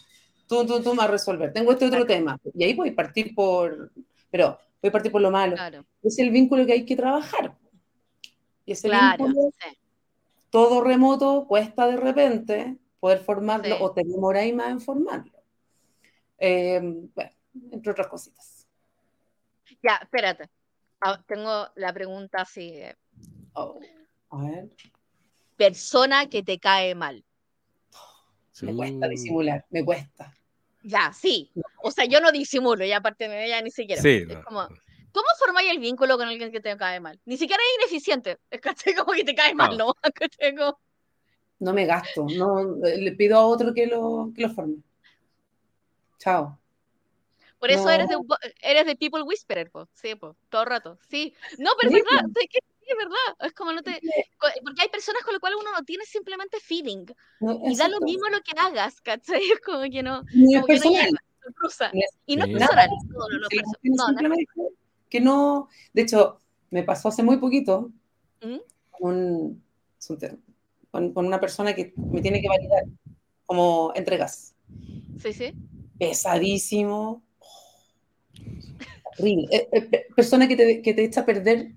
[0.48, 3.36] tú, tú, tú vas a resolver, tengo este otro tema, y ahí voy a partir
[3.36, 3.92] por,
[4.32, 5.58] pero voy a partir por lo malo.
[6.02, 7.58] Es el vínculo que hay que trabajar.
[8.66, 9.26] Y ese claro,
[10.50, 15.44] todo remoto cuesta de repente poder formarlo o te demoráis más en formarlo.
[16.38, 17.32] Em, bueno,
[17.72, 18.68] entre otras cositas.
[19.82, 20.50] Ya, espérate.
[21.02, 22.82] Ah, tengo la pregunta así.
[23.54, 23.80] Oh,
[24.30, 24.70] a ver.
[25.58, 27.26] Persona que te cae mal.
[28.62, 30.34] Me cuesta disimular, me cuesta.
[30.84, 31.52] Ya, sí.
[31.82, 34.02] O sea, yo no disimulo, ya aparte de ella ni siquiera.
[34.02, 34.68] Sí, es como,
[35.14, 37.20] ¿Cómo formáis el vínculo con alguien que te cae mal?
[37.26, 38.40] Ni siquiera es ineficiente.
[38.52, 39.94] Es como que te cae mal, ¿no?
[41.60, 42.26] No me gasto.
[42.36, 44.78] No, le pido a otro que lo, que lo forme.
[46.18, 46.60] Chao.
[47.60, 48.18] Por eso eres, de,
[48.62, 49.88] eres de People Whisperer, po.
[49.94, 51.00] sí, po, todo el rato.
[51.10, 51.34] Sí.
[51.58, 52.48] No, pero es verdad, sí,
[52.82, 53.48] es verdad.
[53.48, 54.02] Es como no te.
[54.62, 57.06] Porque hay personas con las cuales uno no tiene simplemente feeling.
[57.40, 59.42] y da lo mismo lo que hagas, ¿cachai?
[59.58, 60.24] Es como que no.
[60.26, 61.08] Como que no llega,
[62.26, 63.48] Y no es personal, todo lo,
[63.84, 64.36] no, no,
[65.14, 66.40] que no, de hecho,
[66.72, 67.92] me pasó hace muy poquito
[68.42, 68.58] ¿Mm?
[68.90, 69.62] con,
[70.92, 72.86] una persona que me tiene que validar
[73.46, 74.56] como entregas.
[75.20, 75.54] Sí, sí.
[76.00, 77.22] Pesadísimo.
[79.04, 79.48] Horrible.
[79.52, 81.74] Eh, eh, persona que te, que te echa a perder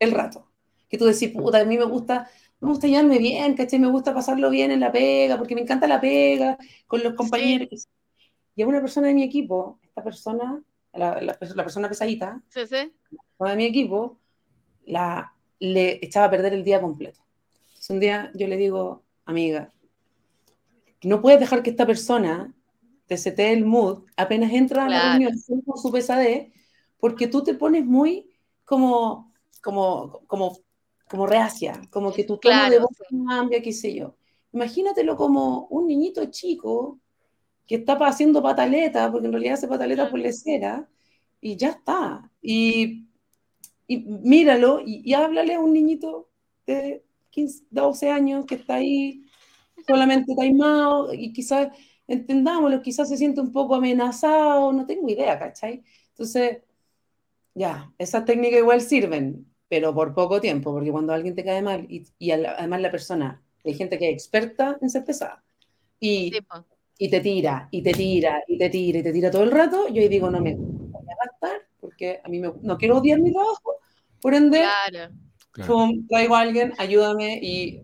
[0.00, 0.48] el rato.
[0.88, 3.78] Que tú decís, puta, a mí me gusta, me gusta llevarme bien, ¿cachai?
[3.78, 7.88] Me gusta pasarlo bien en la pega, porque me encanta la pega, con los compañeros.
[8.56, 10.60] Y a una persona de mi equipo, esta persona
[10.92, 12.92] la, persona pesadita, sí, sí.
[13.38, 14.18] de mi equipo,
[14.84, 17.20] la, le echaba a perder el día completo.
[17.68, 19.72] Entonces un día yo le digo, amiga,
[21.02, 22.54] no puedes dejar que esta persona
[23.06, 26.52] te setee el mood apenas entra a la reunión con su pesadez,
[26.98, 28.30] porque tú te pones muy
[28.64, 30.58] como, como, como,
[31.08, 34.16] como reacia, como que tu tono de voz cambia, qué sé yo.
[34.52, 37.00] Imagínatelo como un niñito chico
[37.66, 40.88] que está haciendo pataleta, porque en realidad hace pataleta por lecera,
[41.40, 42.30] y ya está.
[42.40, 43.06] Y,
[43.86, 46.30] y míralo y, háblale a un niñito
[46.66, 49.24] de 15, 12 años que está ahí
[49.86, 51.68] solamente taimado y quizás
[52.06, 55.82] entendámoslo, quizás se siente un poco amenazado, no tengo idea, ¿cachai?
[56.10, 56.58] Entonces,
[57.54, 61.86] ya, esas técnicas igual sirven, pero por poco tiempo, porque cuando alguien te cae mal
[61.90, 65.42] y, y además la persona, hay gente que es experta en ser pesada
[66.00, 66.32] y,
[67.04, 69.88] y te tira, y te tira, y te tira, y te tira todo el rato,
[69.88, 73.18] yo ahí digo, no me voy a gastar, porque a mí me, no quiero odiar
[73.18, 73.74] mi trabajo,
[74.20, 74.62] por ende,
[75.50, 75.88] claro.
[76.08, 77.80] traigo a alguien, ayúdame y...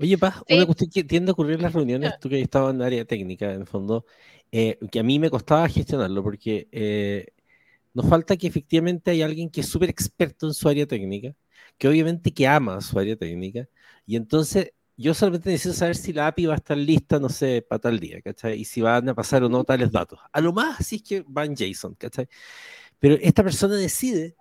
[0.00, 2.70] Oye, Paz, una cuestión que tiende a ocurrir en las reuniones, tú que has estado
[2.70, 4.04] en área técnica, en el fondo,
[4.50, 7.28] eh, que a mí me costaba gestionarlo, porque eh,
[7.92, 11.32] Nos falta que efectivamente hay alguien que es súper experto en su área técnica,
[11.78, 13.68] que obviamente que ama su área técnica,
[14.04, 17.62] y entonces yo solamente necesito saber si la API va a estar lista, no sé,
[17.68, 18.60] para tal día, ¿cachai?
[18.60, 20.18] Y si van a pasar o no tales datos.
[20.32, 22.28] A lo más, si es que va en JSON, ¿cachai?
[22.98, 24.36] Pero esta persona decide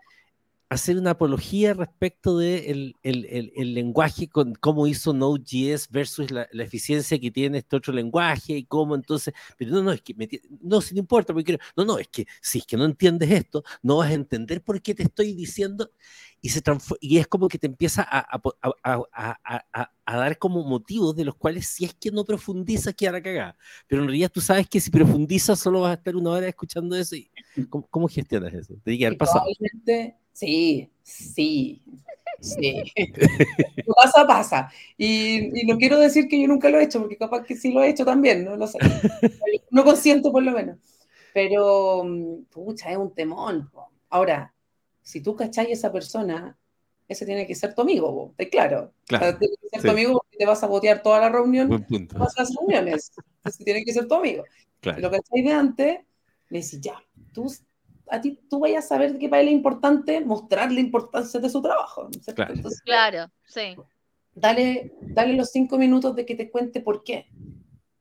[0.74, 7.32] hacer una apología respecto de el, lenguaje, con cómo hizo Node.js versus la, eficiencia que
[7.32, 10.16] tiene este otro lenguaje y cómo entonces, pero no, no, es que,
[10.62, 13.64] no, si no importa, porque no, no, es que si es que no entiendes esto,
[13.82, 15.92] no vas a entender por qué te estoy diciendo
[16.44, 16.62] y, se
[17.00, 18.42] y es como que te empieza a,
[20.06, 23.56] a, dar como motivos de los cuales si es que no profundizas queda cagada,
[23.88, 26.98] pero en realidad tú sabes que si profundizas solo vas a estar una hora escuchando
[26.98, 27.32] eso y
[27.70, 28.74] ¿cómo, gestionas eso?
[28.84, 29.46] Te dije, pasado.
[30.34, 31.82] Sí, sí,
[32.42, 32.84] sí.
[33.96, 34.72] pasa, pasa.
[34.98, 37.72] Y, y, no quiero decir que yo nunca lo he hecho, porque capaz que sí
[37.72, 38.80] lo he hecho también, no lo sé.
[39.72, 40.78] No consiento por lo menos.
[41.34, 43.72] Pero, mm, pucha, es un temón.
[44.10, 44.53] Ahora,
[45.04, 46.58] si tú cacháis a esa persona,
[47.08, 48.94] ese tiene que ser tu amigo, ¿está claro?
[49.06, 52.34] claro tiene que ser tu amigo porque te vas a botear toda la reunión, todas
[52.38, 53.12] las reuniones.
[53.38, 54.44] Entonces tiene que ser tu amigo.
[54.80, 55.02] Claro.
[55.02, 56.00] Lo cacháis de antes,
[56.50, 56.96] me decís, ya,
[57.34, 57.52] tú
[58.10, 61.50] a ti tú vayas a saber que para él es importante mostrar la importancia de
[61.50, 62.10] su trabajo.
[62.86, 63.76] claro, sí.
[64.36, 67.28] Dale, dale los cinco minutos de que te cuente por qué.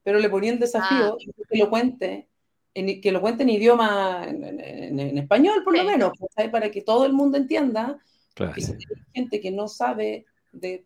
[0.02, 1.32] Pero le ponía el desafío ah.
[1.50, 2.28] que lo cuente,
[2.74, 6.12] en, que lo cuente en idioma, en, español por lo menos,
[6.50, 7.98] para que todo el mundo entienda.
[8.34, 8.54] Claro.
[8.56, 8.78] Y si hay
[9.12, 10.84] gente que no sabe de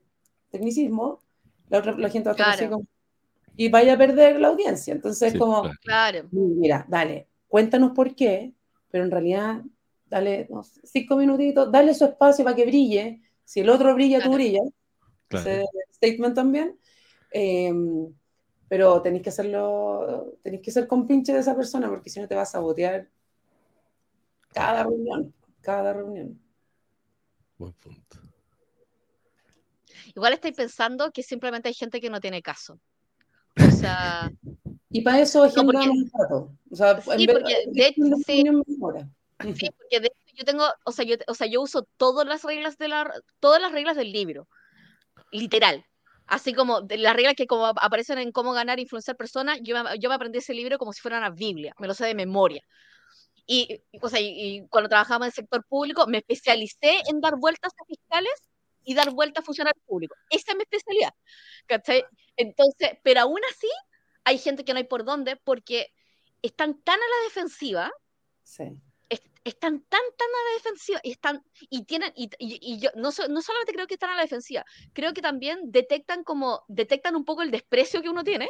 [0.51, 1.21] tecnicismo,
[1.69, 2.69] la, la gente va a estar así
[3.57, 4.93] y vaya a perder la audiencia.
[4.93, 6.29] Entonces, como, claro.
[6.31, 8.53] mira, dale, cuéntanos por qué,
[8.91, 9.63] pero en realidad,
[10.09, 10.49] dale
[10.85, 13.23] cinco minutitos, dale su espacio para que brille.
[13.45, 14.69] Si el otro brilla, tú brillas.
[15.31, 16.79] Ese statement también.
[17.31, 18.13] Em,
[18.69, 22.35] pero tenéis que hacerlo, tenéis que ser compinche de esa persona, porque si no te
[22.35, 23.09] vas a botear
[24.53, 26.41] cada reunión, cada reunión.
[27.59, 28.19] Buen punto.
[30.15, 32.81] Igual estáis pensando que simplemente hay gente que no tiene caso.
[33.57, 34.31] O sea,
[34.91, 36.11] y para eso es no, porque, un
[36.71, 38.45] O sea, sí, porque de, hecho, sí,
[39.55, 42.43] sí, porque de hecho yo tengo, o sea, yo, o sea, yo uso todas las
[42.43, 44.49] reglas de la, todas las reglas del libro,
[45.31, 45.85] literal.
[46.27, 49.99] Así como las reglas que como aparecen en cómo ganar e influenciar personas, yo me,
[49.99, 52.63] yo me aprendí ese libro como si fuera una Biblia, me lo sé de memoria.
[53.47, 57.37] Y, o sea, y, y cuando trabajaba en el sector público, me especialicé en dar
[57.37, 58.33] vueltas a fiscales
[58.85, 60.19] y dar vueltas a funcionarios públicos.
[60.31, 61.13] Esa es mi especialidad.
[61.67, 62.05] ¿cachai?
[62.37, 63.69] Entonces, pero aún así,
[64.25, 65.93] hay gente que no hay por dónde porque
[66.43, 67.93] están tan a la defensiva.
[69.49, 73.43] Están tan, tan a la defensiva y están, y tienen, y, y, yo no, no,
[73.43, 77.43] solamente creo que están a la defensiva, creo que también detectan como, detectan un poco
[77.43, 78.49] el desprecio que uno tiene,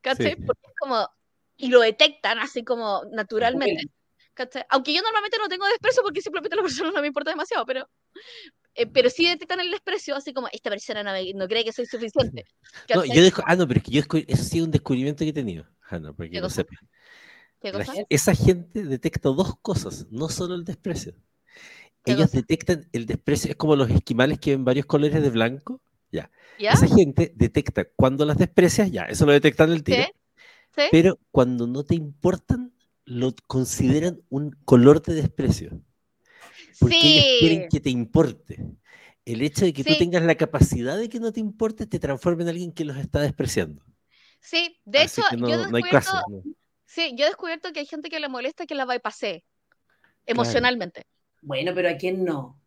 [0.00, 0.36] ¿cachai?
[0.36, 1.08] Porque es como,
[1.56, 3.84] y lo detectan así como naturalmente.
[4.32, 4.64] ¿cachai?
[4.70, 7.88] Aunque yo normalmente no tengo desprecio porque simplemente la persona no me importa demasiado, pero,
[8.74, 12.44] eh, pero sí detectan el desprecio, así como, esta persona no, cree que soy suficiente.
[12.94, 15.34] No, yo ah, no, pero es que yo eso ha sido un descubrimiento que he
[15.34, 16.30] tenido, Hanna, para
[18.08, 21.14] esa gente detecta dos cosas, no solo el desprecio.
[22.04, 26.30] Ellos detectan el desprecio, es como los esquimales que ven varios colores de blanco, ya.
[26.58, 30.04] Esa gente detecta cuando las desprecias, ya, eso lo detectan el tiro.
[30.74, 30.82] ¿Sí?
[30.90, 32.72] Pero cuando no te importan,
[33.04, 35.82] lo consideran un color de desprecio
[36.78, 38.64] porque ellos quieren que te importe.
[39.24, 42.42] El hecho de que tú tengas la capacidad de que no te importe te transforma
[42.42, 43.84] en alguien que los está despreciando.
[44.40, 46.42] Sí, de hecho, yo, he descubierto,
[46.88, 49.44] sí, yo he descubierto que hay gente que le molesta que la bypassé
[50.26, 51.04] emocionalmente.
[51.42, 52.60] Bueno, pero ¿a quién no?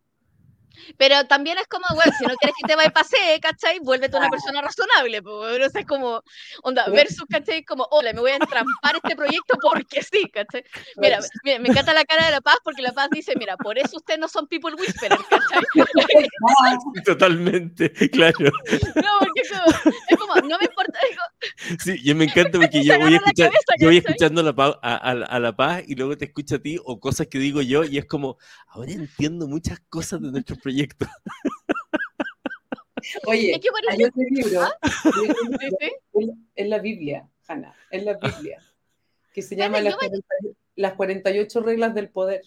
[0.96, 3.78] Pero también es como, bueno, si no quieres que te vaya pase, ¿cachai?
[3.80, 6.22] Vuélvete una persona razonable, pero es como,
[6.62, 7.64] onda, versus, ¿cachai?
[7.64, 10.64] Como, hola, me voy a entrampar este proyecto porque sí, ¿cachai?
[10.96, 13.78] Mira, me, me encanta la cara de La Paz porque La Paz dice, mira, por
[13.78, 15.62] eso ustedes no son people whisperers, ¿cachai?
[17.04, 18.50] Totalmente, claro.
[18.96, 20.98] No, porque como, es como no me importa.
[21.82, 25.40] Sí, yo me encanta porque yo voy, escuchar, yo voy escuchando la paz, a, a,
[25.40, 28.04] La Paz y luego te escucho a ti o cosas que digo yo y es
[28.06, 31.06] como, ahora entiendo muchas cosas de nuestro proyecto.
[33.26, 34.72] Oye, hay otro libro, ¿Ah?
[36.54, 38.62] en la Biblia, Hanna, en la Biblia,
[39.32, 39.96] que se llama las,
[40.94, 42.42] 48 reglas del poder.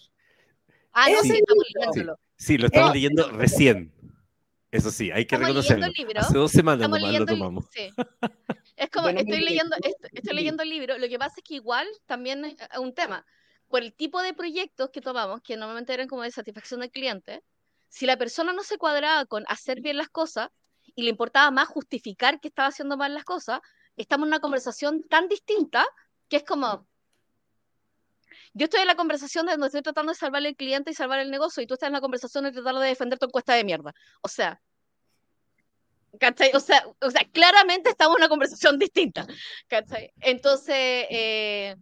[0.92, 2.18] Ah, no sé, estamos leyéndolo.
[2.36, 3.92] Sí, lo estamos leyendo recién.
[4.70, 5.86] Eso sí, hay que reconocerlo.
[6.16, 7.66] Hace dos semanas nomás lo tomamos.
[7.70, 7.90] Sí.
[8.76, 9.76] Es como, estoy, leyendo,
[10.12, 13.24] estoy leyendo el libro, lo que pasa es que igual también es un tema
[13.68, 17.42] por el tipo de proyectos que tomamos, que normalmente eran como de satisfacción del cliente,
[17.96, 20.50] si la persona no se cuadraba con hacer bien las cosas
[20.94, 23.60] y le importaba más justificar que estaba haciendo mal las cosas,
[23.96, 25.82] estamos en una conversación tan distinta
[26.28, 26.86] que es como,
[28.52, 31.20] yo estoy en la conversación de donde estoy tratando de salvar al cliente y salvar
[31.20, 33.64] el negocio, y tú estás en la conversación de tratar de defender tu encuesta de
[33.64, 33.94] mierda.
[34.20, 34.60] O sea,
[36.20, 36.50] ¿cachai?
[36.52, 39.26] O sea, o sea, claramente estamos en una conversación distinta,
[39.68, 40.12] ¿cachai?
[40.20, 41.76] Entonces, eh,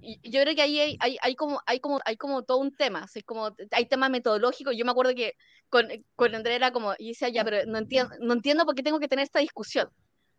[0.00, 3.04] yo creo que ahí hay, hay, hay, como, hay, como, hay como todo un tema,
[3.04, 4.76] así como hay temas metodológicos.
[4.76, 5.34] Yo me acuerdo que
[5.68, 8.82] con, con Andrea era como, y decía, ya, pero no entiendo, no entiendo por qué
[8.82, 9.88] tengo que tener esta discusión.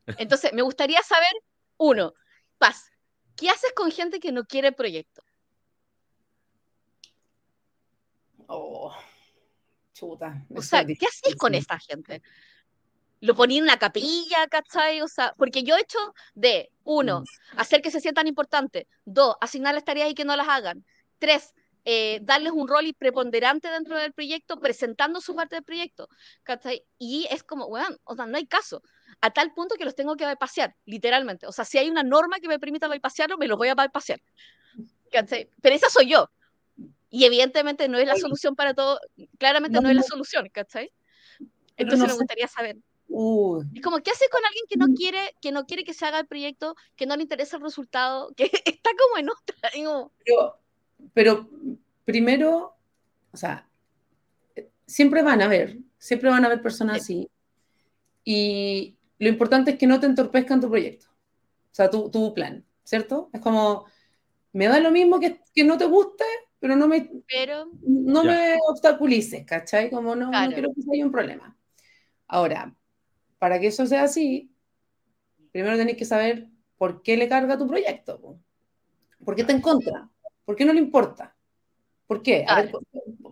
[0.17, 1.31] Entonces, me gustaría saber,
[1.77, 2.13] uno,
[2.57, 2.91] Paz,
[3.35, 5.23] ¿qué haces con gente que no quiere proyecto?
[8.47, 8.93] Oh,
[9.93, 10.45] chuta.
[10.55, 12.21] O sea, ¿qué haces con esta gente?
[13.21, 15.01] Lo ponía en una capilla, ¿cachai?
[15.01, 15.99] O sea, porque yo he hecho
[16.33, 17.59] de, uno, mm.
[17.59, 20.83] hacer que se sientan importantes, dos, asignarles tareas y que no las hagan,
[21.19, 21.53] tres,
[21.83, 26.09] eh, darles un rol preponderante dentro del proyecto, presentando su parte del proyecto,
[26.43, 26.83] ¿cachai?
[26.99, 28.83] Y es como, bueno, o sea, no hay caso,
[29.19, 31.47] a tal punto que los tengo que bypasear, literalmente.
[31.47, 34.21] O sea, si hay una norma que me permita bypasearlo, me los voy a bypasear,
[35.11, 35.49] ¿cachai?
[35.61, 36.29] Pero esa soy yo.
[37.09, 38.99] Y evidentemente no es la solución para todo,
[39.37, 40.91] claramente no, es la solución, ¿cachai?
[41.77, 42.77] Entonces me gustaría saber.
[43.73, 44.93] Es como, ¿qué hace con alguien que no mm.
[44.93, 48.33] quiere que no quiere que se haga el proyecto, que no le interesa el resultado,
[48.37, 50.11] que está como en otra?
[51.13, 51.49] Pero,
[52.05, 52.75] primero,
[53.31, 53.67] o sea,
[54.87, 57.29] siempre van a haber, siempre van a haber personas así.
[58.23, 62.63] Y lo importante es que no te entorpezcan tu proyecto, o sea, tu, tu plan,
[62.83, 63.29] ¿cierto?
[63.33, 63.85] Es como,
[64.53, 66.23] me da lo mismo que, que no te guste,
[66.59, 69.89] pero no me, pero, no me obstaculices, ¿cachai?
[69.89, 71.57] Como no, no quiero que haya un problema.
[72.27, 72.73] Ahora,
[73.41, 74.51] para que eso sea así,
[75.51, 78.37] primero tenés que saber por qué le carga tu proyecto.
[79.25, 80.07] ¿Por qué está en contra?
[80.45, 81.35] ¿Por qué no le importa?
[82.05, 82.45] ¿Por qué?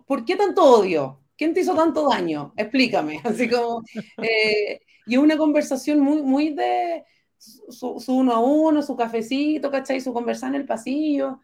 [0.08, 1.20] ¿por, qué tanto odio?
[1.36, 2.52] ¿Quién te hizo tanto daño?
[2.56, 3.20] Explícame.
[3.24, 3.84] Así como,
[4.20, 7.04] eh, y una conversación muy, muy de
[7.38, 10.00] su, uno a uno, su cafecito, ¿cachai?
[10.00, 11.38] Su conversar en el pasillo.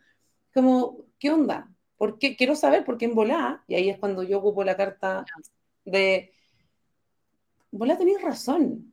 [0.52, 1.70] Como, ¿qué onda?
[1.96, 2.34] ¿Por qué?
[2.34, 5.24] Quiero saber por qué en volá, y ahí es cuando yo ocupo la carta
[5.84, 6.32] de
[7.76, 8.92] vos la tenéis razón.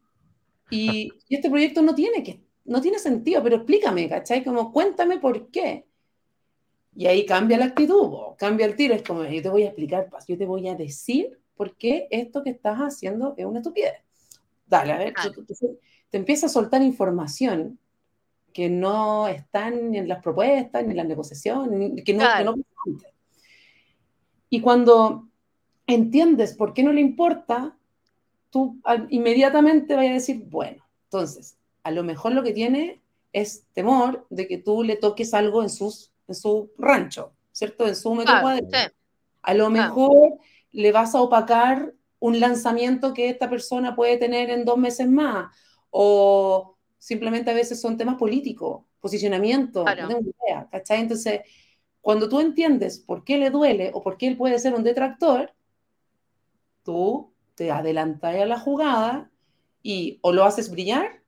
[0.70, 4.44] Y, este proyecto no tiene, que, no tiene sentido, pero explícame, ¿cachai?
[4.44, 5.86] Como cuéntame por qué.
[6.96, 8.94] Y ahí cambia la actitud, cambia el tiro.
[8.94, 12.44] Es como, yo te voy a explicar, yo te voy a decir por qué esto
[12.44, 13.94] que estás haciendo es una estupidez.
[14.68, 15.14] Dale, a ver,
[16.10, 17.80] te empieza a soltar información
[18.54, 22.56] que no están ni en las propuestas, ni en las negociaciones, que no, que no
[24.50, 25.28] Y cuando
[25.88, 27.76] entiendes por qué no le importa,
[28.54, 33.02] tú inmediatamente vayas a decir, bueno, entonces, a lo mejor lo que tiene
[33.34, 37.88] es temor de que tú le toques algo en, sus, en su rancho, ¿cierto?
[37.88, 38.94] En su metro cuadrado.
[39.42, 40.38] A lo mejor
[40.72, 45.52] le vas a opacar un lanzamiento que esta persona puede tener en dos meses más,
[45.90, 51.00] o simplemente a veces son temas políticos, posicionamiento, no tengo idea, ¿cachai?
[51.02, 51.42] Entonces,
[52.02, 55.52] cuando tú entiendes por qué le duele o por qué él puede ser un detractor,
[56.84, 57.33] tú
[57.64, 59.32] te adelantas a la jugada
[59.82, 61.24] y o lo haces brillar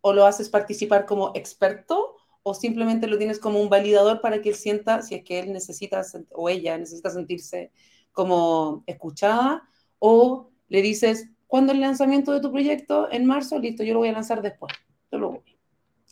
[0.00, 4.48] o lo haces participar como experto o simplemente lo tienes como un validador para que
[4.48, 7.70] él sienta si es que él necesita o ella necesita sentirse
[8.10, 9.68] como escuchada
[10.00, 13.08] o le dices, ¿cuándo el lanzamiento de tu proyecto?
[13.12, 14.72] En marzo, listo, yo lo voy a lanzar después.
[15.12, 15.56] Yo lo voy.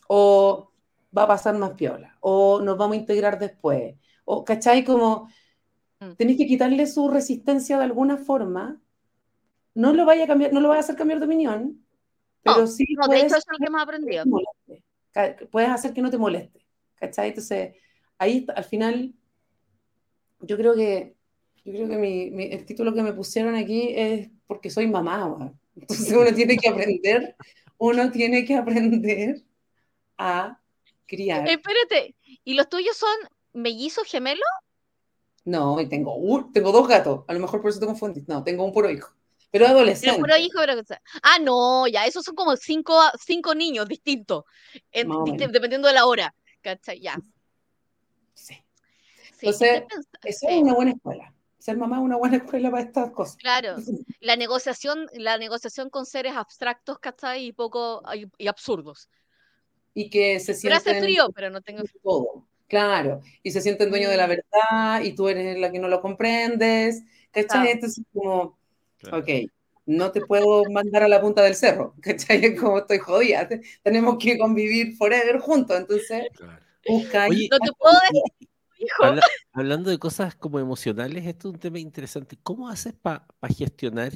[0.07, 0.71] O
[1.15, 4.85] va a pasar más piola, o nos vamos a integrar después, o, ¿cachai?
[4.85, 5.27] Como
[5.99, 6.13] mm.
[6.13, 8.81] tenéis que quitarle su resistencia de alguna forma
[9.77, 11.85] no lo vaya a cambiar, no lo vaya a hacer cambiar de opinión,
[12.41, 13.31] pero sí puedes,
[15.51, 17.29] puedes hacer que no te moleste, ¿cachai?
[17.29, 17.75] Entonces,
[18.17, 19.13] ahí al final,
[20.39, 21.15] yo creo que,
[21.63, 26.11] yo creo que mi, el título que me pusieron aquí es porque soy mamá, entonces
[26.11, 27.35] uno tiene que aprender,
[27.77, 29.43] uno tiene que aprender
[30.17, 30.59] a
[31.05, 31.47] criar.
[31.47, 33.15] Espérate, ¿y los tuyos son
[33.53, 34.41] mellizos gemelos?
[35.45, 38.23] No, y tengo, tengo dos gatos, a lo mejor por eso te confundí.
[38.25, 39.16] No, tengo un puro hijo.
[39.57, 40.21] Pero adolescente.
[40.21, 40.81] Pero hijo, pero...
[41.23, 44.43] Ah, no, ya, esos son como cinco, cinco niños distintos,
[44.91, 46.33] dependiendo de la hora.
[46.61, 46.99] ¿Cachai?
[46.99, 47.17] Ya.
[48.33, 48.57] Sí.
[49.41, 49.83] Entonces,
[50.23, 51.33] eso es una buena escuela.
[51.59, 53.37] Ser mamá es una buena escuela para estas cosas.
[53.37, 53.75] Claro.
[54.21, 57.47] La negociación, la negociación con seres abstractos, ¿cachai?
[57.47, 58.01] Y poco
[58.37, 59.09] y, absurdos.
[59.93, 60.81] Y que se sienten.
[60.83, 61.83] Pero hace frío, pero no tengo.
[62.03, 62.47] Todo.
[62.67, 63.21] Claro.
[63.43, 64.29] Y se sienten dueños de la mm.
[64.29, 67.03] verdad y tú eres la que no lo comprendes.
[67.31, 67.71] ¿Cachai?
[67.71, 68.56] Entonces, como
[69.11, 69.51] Ok,
[69.85, 72.55] no te puedo mandar a la punta del cerro, ¿cachai?
[72.55, 73.47] Como estoy jodida,
[73.83, 76.27] tenemos que convivir forever juntos, entonces
[76.85, 79.21] busca No te puedo decir,
[79.53, 82.37] hablando de cosas como emocionales, esto es un tema interesante.
[82.43, 84.11] ¿Cómo haces para gestionar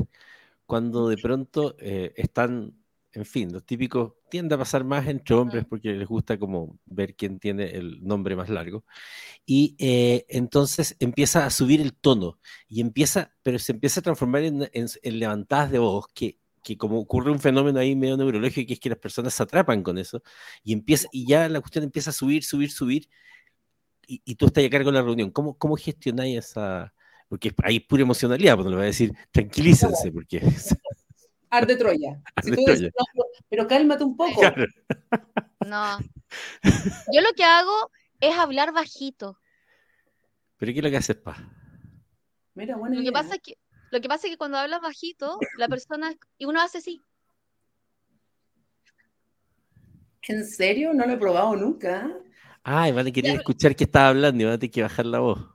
[0.65, 2.80] cuando de pronto eh, están
[3.13, 7.15] en fin, los típicos tiende a pasar más entre hombres porque les gusta como ver
[7.15, 8.85] quién tiene el nombre más largo.
[9.45, 14.43] Y eh, entonces empieza a subir el tono y empieza, pero se empieza a transformar
[14.43, 14.69] en,
[15.03, 18.89] levantadas de voz que, que como ocurre un fenómeno ahí medio neurológico que es que
[18.89, 20.21] las personas se atrapan con eso
[20.63, 23.09] y empieza y ya la cuestión empieza a subir, subir, subir
[24.07, 25.31] y, tú estás a cargo de la reunión.
[25.31, 26.93] ¿Cómo, cómo gestionáis esa?
[27.29, 30.41] Porque hay pura emocionalidad, cuando le va a decir, tranquilícense, porque
[31.51, 32.21] Arde Troya.
[33.49, 34.41] pero cálmate un poco.
[35.67, 35.99] No.
[37.13, 37.91] Yo lo que hago
[38.21, 39.37] es hablar bajito.
[40.57, 41.37] ¿Pero qué es lo que haces, pa?
[42.55, 42.95] Mira, bueno.
[42.95, 43.57] Lo que, pasa es que,
[43.91, 46.13] lo que pasa es que cuando hablas bajito, la persona.
[46.37, 47.01] Y uno hace así.
[50.27, 50.93] ¿En serio?
[50.93, 52.07] No lo he probado nunca.
[52.63, 55.19] Ay, van a querer escuchar que estaba hablando y van a tener que bajar la
[55.19, 55.50] voz.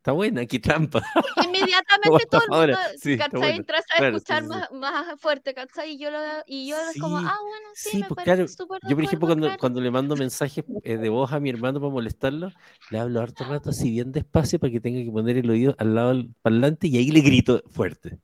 [0.00, 1.02] Está buena, qué trampa.
[1.44, 3.56] Inmediatamente todo el mundo, sí, ¿cachai?
[3.56, 5.90] Entras a escuchar más, más, fuerte, ¿cachai?
[5.92, 8.78] Y yo, lo, y yo es como, ah, bueno, sí, me pues, parece claro.
[8.88, 11.92] Yo, por ejemplo, cuando, cuando le mando mensajes eh, de voz a mi hermano para
[11.92, 12.50] molestarlo,
[12.88, 15.94] le hablo harto rato así bien despacio para que tenga que poner el oído al
[15.94, 18.20] lado del parlante y ahí le grito fuerte.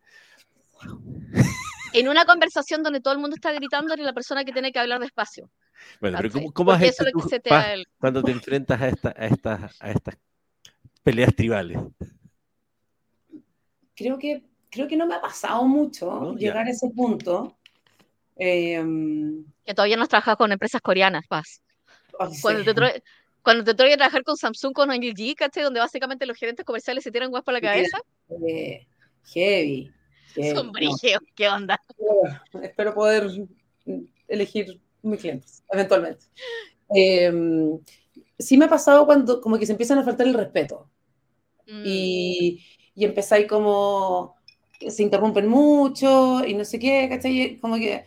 [1.93, 4.79] En una conversación donde todo el mundo está gritando, eres la persona que tiene que
[4.79, 5.51] hablar despacio.
[6.01, 7.05] Bueno, pero ¿cómo, cómo has hecho
[7.99, 10.17] cuando te enfrentas a, esta, a, estas, a estas
[11.07, 11.79] peleas tribales?
[13.95, 17.57] Creo que, creo que no me ha pasado mucho llegar a ese punto.
[18.35, 21.63] Em, que todavía no has trabajado con empresas coreanas, Paz.
[22.43, 23.03] cuando, te
[23.41, 25.63] cuando te a trabajar con Samsung, con LG, ¿cachai?
[25.63, 27.99] Donde básicamente los gerentes comerciales se tiran guas por la cabeza.
[28.45, 28.85] Eh,
[29.33, 29.93] heavy.
[31.37, 31.81] ¿qué onda?
[32.61, 33.31] Espero poder
[34.27, 36.27] elegir mis clientes, eventualmente.
[36.89, 37.79] Em,
[38.37, 40.91] sí me ha pasado cuando como que se empiezan a faltar el respeto.
[41.67, 41.83] Mm.
[41.85, 42.65] Y,
[42.95, 44.37] y empezáis como,
[44.89, 47.59] se interrumpen mucho y no sé qué, ¿cachai?
[47.59, 48.05] Como que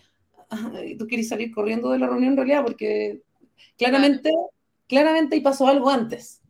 [0.98, 3.22] tú quieres salir corriendo de la reunión en realidad porque
[3.78, 4.32] claramente,
[4.88, 6.42] claramente y pasó algo antes.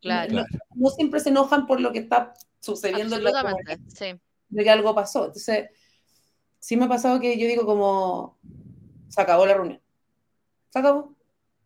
[0.00, 0.44] Claro.
[0.74, 3.56] No, siempre se enojan por lo que está sucediendo en la
[3.88, 4.06] sí.
[4.48, 5.26] de que algo pasó.
[5.26, 5.70] Entonces,
[6.58, 8.38] sí me ha pasado que yo digo como,
[9.08, 9.80] se acabó la reunión.
[10.70, 11.14] Se acabó.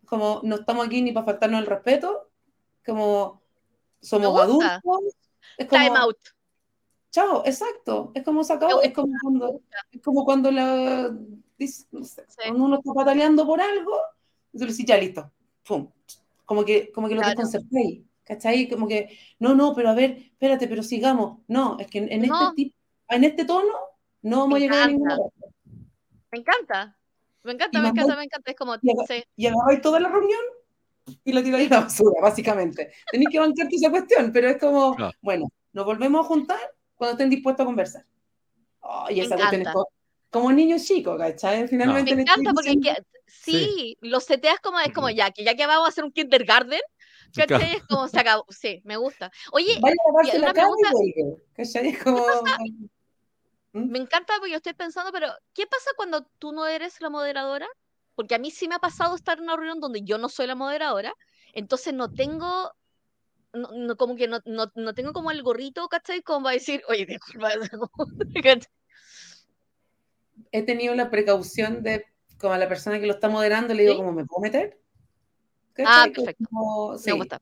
[0.06, 2.30] Como no estamos aquí ni para faltarnos el respeto,
[2.84, 3.39] como
[4.00, 4.80] somos adultos.
[5.68, 6.16] Time out.
[7.10, 8.12] Chao, exacto.
[8.14, 8.82] Es como se acabó.
[8.82, 11.14] Es como cuando, es como cuando la,
[12.52, 13.92] uno está pataleando por algo,
[14.52, 15.30] y tú le dices, ya listo.
[15.66, 15.90] Pum.
[16.44, 18.02] Como que, como que lo desconcertéis.
[18.24, 18.68] ¿Cachai?
[18.68, 21.38] Como que, no, no, pero a ver, espérate, pero sigamos.
[21.48, 22.74] No, es que en, este,
[23.08, 23.74] en este tono
[24.22, 25.40] no vamos a llegar a ninguna parte.
[26.30, 26.96] Me encanta.
[27.42, 28.50] Me encanta, me encanta, me encanta.
[28.50, 28.74] Es como.
[28.76, 29.24] Y, sí.
[29.36, 30.40] y toda la reunión
[31.24, 32.92] y la tiráis a la basura, básicamente.
[33.10, 36.58] Tenéis que bancarte esa cuestión, pero es como, bueno, nos volvemos a juntar
[36.94, 38.04] cuando estén dispuestos a conversar.
[39.10, 39.68] y esa cuestión es
[40.30, 41.66] como, niño chico, ¿cachai?
[41.68, 42.14] Finalmente.
[42.14, 42.76] Me encanta porque
[43.26, 46.80] sí, los seteas como, es como ya, que ya que vamos a hacer un kindergarten,
[47.34, 47.76] ¿cachai?
[47.76, 48.44] Es como se acabó.
[48.48, 49.30] Sí, me gusta.
[49.52, 50.90] Oye, Vaya a la pregunta,
[51.54, 51.88] ¿cachai?
[51.88, 52.24] Es como.
[53.72, 53.90] ¿Mm?
[53.90, 57.68] Me encanta porque yo estoy pensando, pero ¿qué pasa cuando tú no eres la moderadora?
[58.20, 60.46] Porque a mí sí me ha pasado estar en una reunión donde yo no soy
[60.46, 61.14] la moderadora,
[61.54, 62.70] entonces no tengo,
[63.54, 66.20] no, como que no, no, no, tengo como el gorrito, ¿cachai?
[66.20, 67.48] Como va a decir, oye, disculpa.
[70.52, 72.04] He tenido la precaución de,
[72.38, 74.78] como a la persona que lo está moderando, le digo, ¿cómo me puedo meter?
[75.78, 76.44] Ah, perfecto.
[77.06, 77.40] me gusta.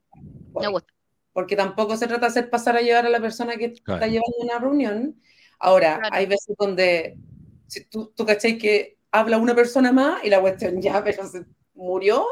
[0.61, 0.95] me gusta.
[1.33, 4.37] Porque tampoco se trata de hacer pasar a llevar a la persona que está llevando
[4.43, 5.21] una reunión,
[5.59, 7.19] Ahora, hay veces donde
[7.67, 11.45] si tú, tú cachai que habla una persona más y la cuestión ya, pero se
[11.75, 12.27] murió.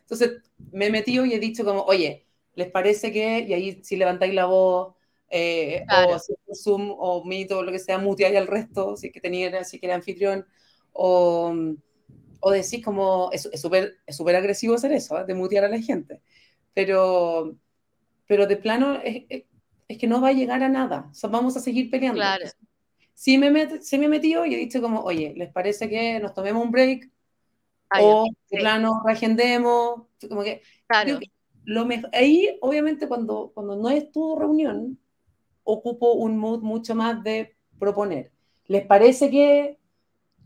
[0.00, 3.40] Entonces me he metido y he dicho como, oye, ¿les parece que?
[3.40, 4.94] Y ahí si levantáis la voz,
[5.30, 9.12] eh, o si Zoom o Meet o lo que sea, muteáis al resto, si es
[9.12, 10.46] que tenía, si que era anfitrión,
[10.92, 11.54] o,
[12.40, 15.24] o decís como, es súper es súper agresivo hacer eso, ¿eh?
[15.26, 16.22] de mutear a la gente.
[16.72, 17.56] Pero,
[18.26, 21.60] pero de plano es, es, que no va a llegar a nada, o vamos a
[21.60, 22.20] seguir peleando.
[22.20, 22.46] Claro
[23.18, 26.34] sí me, met, me he metido y he dicho como, oye, ¿les parece que nos
[26.34, 27.10] tomemos un break?
[28.00, 30.62] o de plano reagendemos, como que...
[30.86, 31.18] Claro.
[31.64, 35.00] lo ahí, obviamente, cuando, cuando no es tu reunión,
[35.64, 38.30] ocupo un mood mucho más de proponer.
[38.66, 39.78] ¿Les parece que...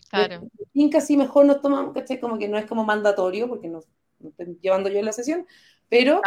[0.08, 0.48] Claro.
[0.72, 2.20] Y casi mejor nos tomamos, ¿cachai?
[2.20, 3.80] Como que no es como mandatorio, porque no,
[4.24, 5.46] estoy llevando yo en la sesión,
[5.90, 6.22] pero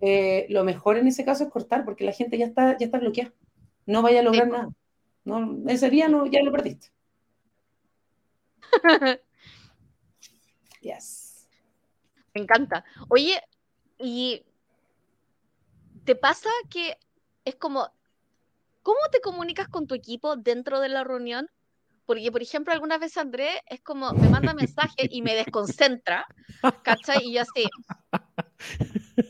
[0.00, 2.98] eh, lo mejor en ese caso es cortar, porque la gente ya está, ya está
[2.98, 3.32] bloqueada.
[3.84, 4.70] No vaya a lograr nada.
[5.26, 6.92] No, ese día no, ya lo perdiste.
[10.80, 11.48] yes.
[12.32, 12.84] Me encanta.
[13.08, 13.42] Oye,
[13.98, 14.44] ¿y
[16.04, 16.96] te pasa que
[17.44, 17.92] es como,
[18.82, 21.50] ¿cómo te comunicas con tu equipo dentro de la reunión?
[22.06, 26.24] Porque, por ejemplo, algunas veces Andrés es como, me manda mensaje y me desconcentra,
[26.84, 27.24] ¿cachai?
[27.24, 27.64] Y yo así.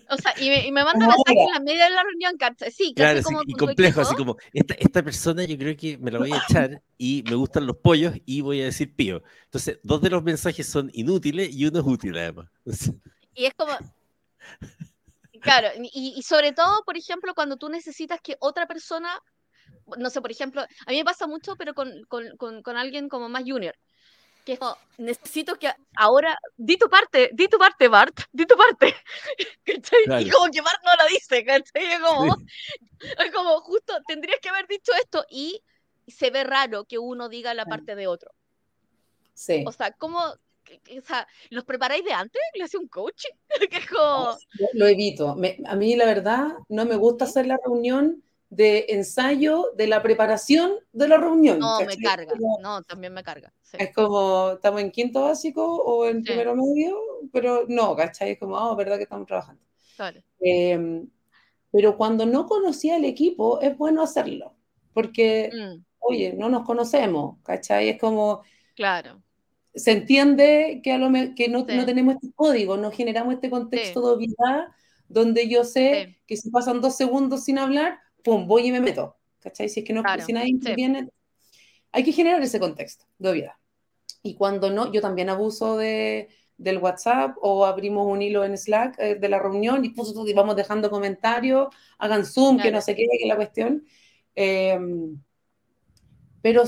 [0.09, 2.71] O sea, y me, manda mensaje en la media de la reunión, ¿cachai?
[2.71, 6.19] Sí, claro, como y complejo, así como, esta, esta persona yo creo que me la
[6.19, 9.23] voy a echar y me gustan los pollos y voy a decir pío.
[9.45, 12.49] Entonces, dos de los mensajes son inútiles y uno es útil, además.
[13.35, 13.73] Y es como,
[15.41, 19.21] Claro, y, y, sobre todo, por ejemplo, cuando tú necesitas que otra persona
[19.99, 23.29] no sé, por ejemplo, a mí me pasa mucho, pero con, con, con, alguien como
[23.29, 23.75] más junior,
[24.47, 28.57] que es como, necesito que ahora, di tu parte, di tu parte, Bart, di tu
[28.57, 28.95] parte.
[30.21, 31.85] Y como que Bart no lo dice, ¿cachai?
[31.93, 32.37] Es como,
[33.01, 35.61] es como, justo, tendrías que haber dicho esto y
[36.07, 38.31] se ve raro que uno diga la parte de otro.
[39.35, 39.65] Sí.
[39.67, 42.41] O sea, ¿cómo, o sea, ¿los preparáis de antes?
[42.55, 43.35] ¿Le hace un coaching?
[43.93, 44.39] como...
[44.75, 45.31] Lo evito.
[45.31, 50.79] a mí, la verdad, no me gusta hacer la reunión de ensayo de la preparación
[50.93, 51.59] de la reunión.
[51.59, 53.53] No, me carga, no, también me carga.
[53.73, 56.97] Es como, estamos en quinto básico o en primero medio,
[57.33, 58.33] pero no, ¿cachai?
[58.33, 59.63] Es como, oh, verdad que estamos trabajando.
[60.41, 61.09] Em,
[61.71, 64.55] pero cuando no conocía el equipo, es bueno hacerlo,
[64.93, 65.85] porque, mm.
[65.99, 67.89] oye, no nos conocemos, ¿cachai?
[67.91, 68.43] Es como...
[68.75, 69.23] Claro.
[69.75, 74.01] Se entiende que, a lo que no, no, tenemos este código, no generamos este contexto
[74.01, 74.69] de obviedad
[75.09, 79.17] donde yo sé que si pasan dos segundos sin hablar, pum, voy y me meto.
[79.41, 79.69] ¿Cachai?
[79.69, 81.09] Si es que no, si nadie interviene,
[81.97, 83.59] hay que generar ese contexto de vida.
[84.23, 86.29] Y cuando no, yo también abuso de,
[86.59, 90.35] del WhatsApp o abrimos un hilo en Slack eh, de la reunión y, pues, y
[90.35, 93.87] vamos dejando comentarios, hagan Zoom, que no sé qué, que la cuestión.
[94.35, 95.19] Em,
[96.43, 96.65] pero,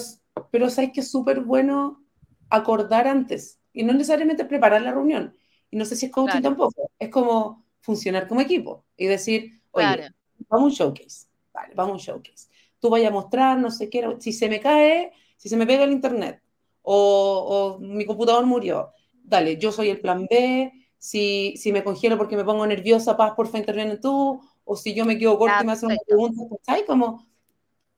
[0.51, 2.03] pero sabes que es súper bueno
[2.49, 5.37] acordar antes y no necesariamente preparar la reunión.
[5.71, 10.09] Y no sé si es coaching tampoco, es como funcionar como equipo y decir, oye,
[10.49, 12.49] vamos a un showcase vale, vamos a un showcase.
[12.81, 15.85] Tú vayas a mostrar, no sé qué, si se me cae, si se me pega
[15.85, 16.43] el internet
[16.91, 22.37] o, mi computador murió, dale, yo soy el plan B, si, si me congelo porque
[22.37, 25.67] me pongo nerviosa, paz, por favor, interviene tú, o si yo me quedo corta y
[25.67, 26.85] me hacen una pregunta, ¿sabes?
[26.87, 27.27] Como,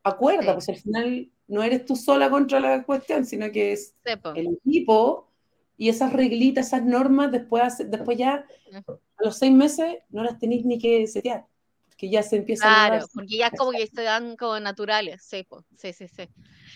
[0.03, 3.95] acuerda, pues al final no eres tú sola contra la cuestión, sino que es
[4.35, 5.29] el equipo
[5.77, 10.65] y esas reglitas, esas normas, después, después ya, a los seis meses, no las tenéis
[10.65, 11.47] ni que setear
[12.01, 15.47] que ya se empieza claro, a Claro, porque ya como que dan como naturales, sí,
[15.77, 16.29] sí, sí, sí.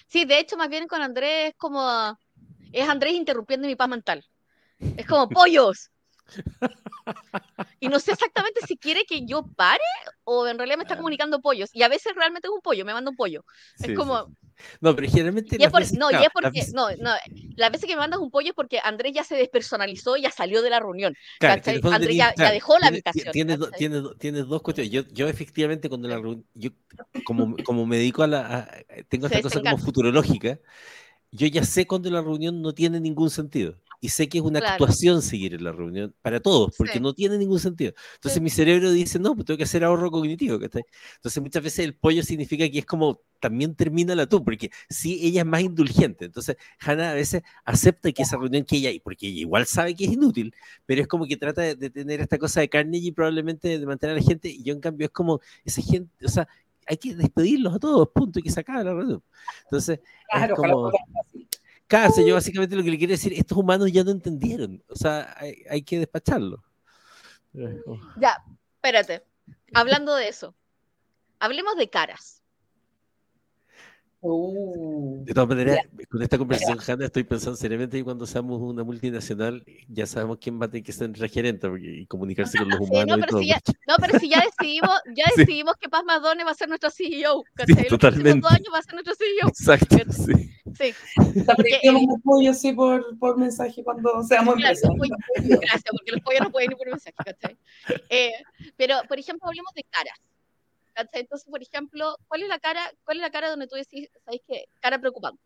[0.06, 2.18] Sí, de hecho, más bien con Andrés es como,
[2.70, 4.22] es Andrés interrumpiendo mi paz mental.
[4.78, 5.90] Es como, pollos.
[7.80, 9.82] Y no sé exactamente si quiere que yo pare
[10.24, 11.70] o en realidad me está comunicando pollos.
[11.72, 13.44] Y a veces realmente es un pollo, me manda un pollo.
[13.78, 14.34] es como,
[14.80, 15.58] no, pero generalmente.
[15.58, 16.62] no, y es porque.
[16.72, 17.12] No, no.
[17.56, 20.30] Las veces que me mandas un pollo es porque Andrés ya se despersonalizó y ya
[20.30, 21.14] salió de la reunión.
[21.40, 23.32] Andrés ya, dejó la habitación.
[23.32, 23.58] Tienes,
[24.18, 24.92] tienes, dos cuestiones.
[24.92, 26.46] Yo, yo efectivamente, cuando la reunión.
[26.54, 26.70] Yo,
[27.24, 28.84] como, como me dedico a la.
[29.08, 30.58] tengo esta cosa como futurológica.
[31.30, 34.58] Yo ya sé cuando la reunión no tiene ningún sentido y sé que es una
[34.58, 37.94] actuación seguir en la reunión para todos, porque no tiene ningún sentido.
[38.16, 40.56] Entonces mi cerebro dice, no, pues tengo que hacer ahorro cognitivo.
[40.56, 45.20] Entonces muchas veces el pollo significa que es como también termina la tú, porque sí,
[45.22, 46.26] ella es más indulgente.
[46.26, 50.04] Entonces Hannah a veces acepta que esa reunión que ella, porque ella igual sabe que
[50.04, 53.86] es inútil, pero es como que trata de, tener esta cosa de Carnegie probablemente de
[53.86, 56.46] mantener a la gente, y yo en cambio es como esa gente, o sea,
[56.86, 59.22] hay que despedirlos a todos, punto, y que se acabe la reunión.
[59.64, 60.00] Entonces,
[60.30, 60.92] es como...
[61.86, 65.36] Claro, yo básicamente lo que le quiero decir, estos humanos ya no entendieron, o sea,
[65.68, 66.62] hay, que despacharlo.
[67.52, 68.42] Ya,
[68.76, 69.24] espérate.
[69.74, 70.54] Hablando de eso,
[71.38, 72.43] hablemos de caras.
[74.26, 75.22] Uh.
[75.26, 79.62] de todas maneras, con esta conversación, Hanna, estoy pensando seriamente que cuando seamos una multinacional,
[79.86, 83.18] ya sabemos quién va a tener que ser gerente y comunicarse con los humanos.
[83.18, 86.52] no, pero, Si ya, no, pero si ya decidimos, ya decidimos que Paz Madone va
[86.52, 87.44] a ser nuestro CEO.
[87.66, 88.40] Sí, totalmente.
[88.40, 89.48] Los años va a ser nuestro CEO.
[89.48, 89.96] Exacto.
[90.10, 90.52] Sí.
[90.78, 91.42] sí.
[91.44, 91.80] Porque,
[92.18, 94.90] apoyo así por, por mensaje cuando seamos gracias,
[95.36, 97.58] gracias, porque los pollos no pueden ir por mensaje.
[98.08, 98.32] Eh,
[98.78, 100.18] pero, por ejemplo, hablemos de caras.
[100.96, 104.40] Entonces, por ejemplo, ¿cuál es la cara, cuál es la cara donde tú decís, ¿sabes
[104.46, 104.66] qué?
[104.80, 105.42] Cara preocupante.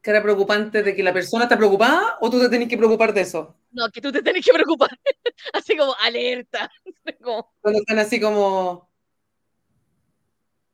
[0.00, 3.22] ¿Cara preocupante de que la persona está preocupada o tú te tenés que preocupar de
[3.22, 3.56] eso?
[3.72, 4.90] No, que tú te tenés que preocupar.
[5.52, 6.70] así como alerta.
[7.60, 8.88] Cuando están así como.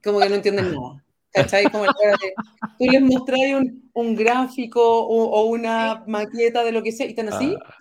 [0.04, 1.02] como que no entienden nada.
[1.32, 1.64] ¿Cachai?
[1.70, 7.10] Como tú les mostrás un, un gráfico o, una maqueta de lo que sea y
[7.10, 7.56] están así.
[7.64, 7.74] Ah.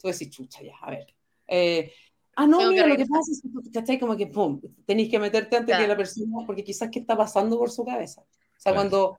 [0.00, 1.14] Tú decís, chucha, ya, a ver.
[1.48, 1.92] Eh,
[2.40, 3.98] Ah, no, mira, lo que pasa es que, ¿cachai?
[3.98, 7.16] Como que, pum, tenéis que meterte antes de que la persona, porque quizás qué está
[7.16, 8.20] pasando por su cabeza.
[8.20, 9.18] O sea, cuando...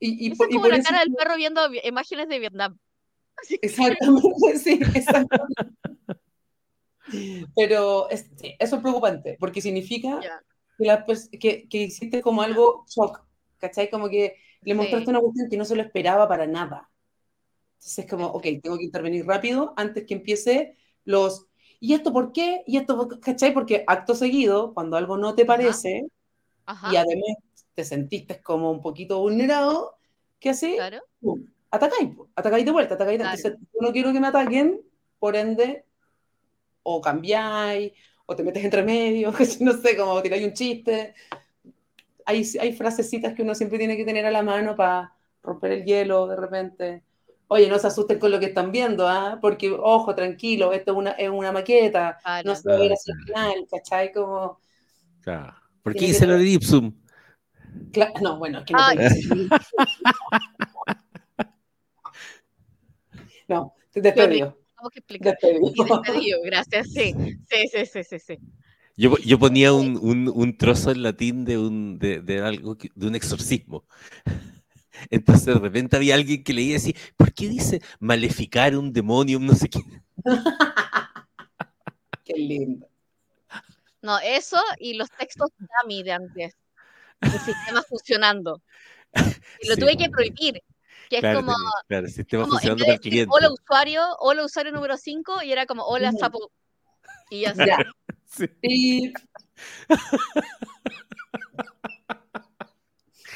[0.00, 2.76] Y, y, es como la cara del perro viendo imágenes de Vietnam.
[3.62, 5.62] Exactamente, sí, exactamente.
[7.54, 8.26] Pero eso
[8.58, 10.18] es preocupante, porque significa
[10.76, 11.04] que, la,
[11.38, 13.24] que, que, existe como algo shock,
[13.58, 13.88] ¿cachai?
[13.90, 16.90] Como que le mostraste una cuestión que no se lo esperaba para nada.
[17.74, 21.46] Entonces es como, ok, tengo que intervenir rápido antes que empiece los,
[21.80, 22.62] ¿y esto por qué?
[22.66, 23.52] ¿Y esto, cachai?
[23.52, 26.06] Porque acto seguido, cuando algo no te parece,
[26.90, 27.36] y además
[27.74, 29.96] te sentiste como un poquito vulnerado,
[30.40, 30.76] ¿qué haces?
[30.76, 31.02] Claro.
[31.70, 33.20] atacáis, atacáis de vuelta, atacáis.
[33.20, 34.80] Entonces, yo no quiero que me ataquen,
[35.18, 35.84] por ende,
[36.82, 37.92] o cambiáis,
[38.26, 41.14] o te metes entre medio, no sé, como tiráis un chiste.
[42.24, 45.84] Hay, hay frasecitas que uno siempre tiene que tener a la mano para romper el
[45.84, 47.02] hielo de repente.
[47.48, 49.38] Oye, no se asusten con lo que están viendo, ¿ah?
[49.40, 53.14] Porque, ojo, tranquilo, esto es una, es una maqueta, no se va a ver hacia
[53.14, 54.12] el final, ¿cachai?
[54.12, 54.60] Como...
[55.20, 55.54] Claro.
[55.82, 56.92] ¿Por qué dice lo de Ipsum?
[58.20, 58.80] no, bueno, es que no.
[63.48, 64.58] no, te despedido.
[64.76, 65.38] Tengo que explicar.
[65.40, 66.42] Despedido.
[66.42, 67.14] gracias, sí.
[67.48, 68.18] Sí, sí, sí, sí.
[68.18, 68.36] sí.
[68.96, 73.06] Yo, yo, ponía un, un, un, trozo en latín de un, de, de algo, de
[73.06, 73.84] un exorcismo.
[75.10, 79.54] Entonces de repente había alguien que leía así, ¿por qué dice maleficar un demonio, no
[79.54, 79.80] sé qué?
[82.24, 82.88] qué lindo.
[84.02, 86.56] No, eso y los textos dummy de antes.
[87.20, 88.62] El sistema funcionando.
[89.60, 90.62] Y lo tuve que prohibir.
[91.08, 91.54] Que es como.
[91.88, 93.30] Claro, el sistema funcionando para el cliente.
[93.32, 96.50] Hola usuario, hola usuario número 5, y era como hola sapo.
[97.30, 97.78] Y ya está.
[98.28, 99.12] Sí.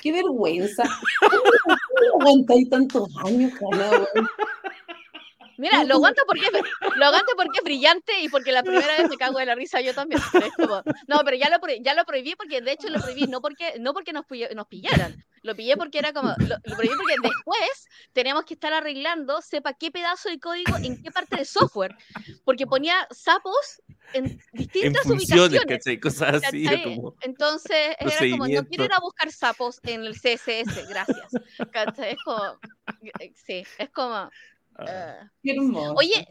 [0.01, 0.85] Qué vergüenza.
[1.21, 4.07] ¿Cómo aguantáis tantos años, Jana,
[5.61, 6.47] Mira, lo aguanto porque
[6.97, 9.83] lo aguanto porque es brillante y porque la primera vez me cago de la risa
[9.83, 10.23] yo también.
[11.07, 13.93] no, pero ya lo, ya lo prohibí porque de hecho lo prohibí no porque no
[13.93, 14.25] porque nos,
[14.55, 15.23] nos pillaran.
[15.43, 19.91] Lo pillé porque era como lo, prohibí porque después tenemos que estar arreglando, sepa qué
[19.91, 21.97] pedazo de código en qué parte de software,
[22.45, 23.83] porque ponía sapos
[24.13, 26.01] en distintas en funciones, ubicaciones.
[26.01, 26.67] Cosas así,
[27.23, 31.33] Entonces era como no quiero ir a buscar sapos en el CSS, gracias.
[31.99, 32.59] Es como
[33.47, 34.31] sí, es como
[34.89, 35.31] Ah.
[35.97, 36.27] Oye,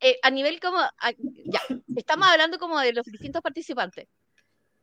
[0.00, 0.78] eh, a nivel como,
[1.44, 1.60] ya,
[1.96, 4.08] estamos hablando como de los distintos participantes.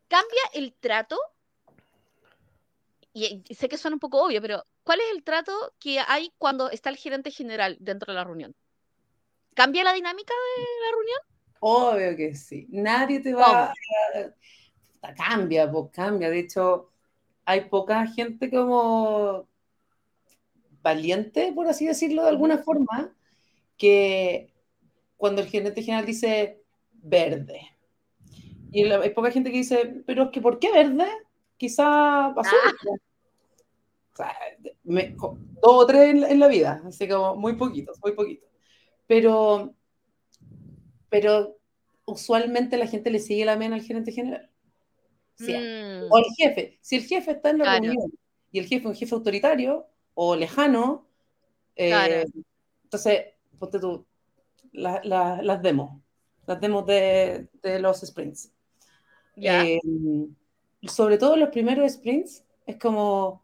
[0.07, 1.17] ¿Cambia el trato?
[3.17, 6.69] Y, sé que suena un poco obvio, pero ¿cuál es el trato que hay cuando
[6.69, 8.53] está el gerente general dentro de la reunión?
[9.53, 11.19] ¿Cambia la dinámica de la reunión?
[11.61, 12.67] Obvio que sí.
[12.71, 15.13] Nadie te va a...
[15.15, 16.29] Cambia, pues cambia.
[16.29, 16.89] De hecho,
[17.45, 19.47] hay poca gente como
[20.81, 23.15] valiente, por así decirlo de alguna forma,
[23.77, 24.53] que
[25.15, 26.61] cuando el gerente general dice
[26.91, 27.61] verde.
[28.73, 31.07] Y hay poca gente que dice, pero es que ¿por qué verde?
[31.57, 32.55] Quizá pasó.
[34.17, 34.33] Ah.
[34.83, 38.49] dos o tres en, la vida, así como muy poquitos, muy poquitos.
[39.07, 39.73] Pero,
[41.09, 41.57] pero
[42.05, 44.49] usualmente la gente le sigue la mena al gerente general.
[45.39, 46.09] Mm.
[46.09, 46.79] O al jefe.
[46.81, 47.97] Si el jefe está en la reunión
[48.51, 51.07] y el jefe es un jefe autoritario, o lejano.
[51.75, 52.25] Eh,
[52.83, 53.25] entonces,
[53.59, 54.05] ponte tú,
[54.71, 56.01] las demos,
[56.47, 57.47] las demos de,
[57.79, 58.51] los sprints.
[59.35, 59.79] Eh,
[60.87, 63.43] sobre todo los primeros sprints, es como,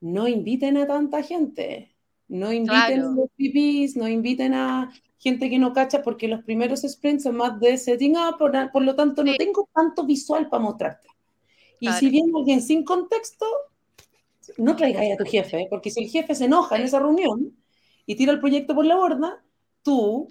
[0.00, 1.94] no inviten a tanta gente,
[2.28, 6.82] no inviten a los pipis, no inviten a gente que no cacha, porque los primeros
[6.82, 11.08] sprints son más de setting up, por, lo tanto no tengo tanto visual para mostrarte.
[11.80, 13.46] Y si viene alguien sin contexto,
[14.56, 17.56] no traigáis a tu jefe, porque si el jefe se enoja en esa reunión
[18.06, 19.42] y tira el proyecto por la borda,
[19.82, 20.28] tú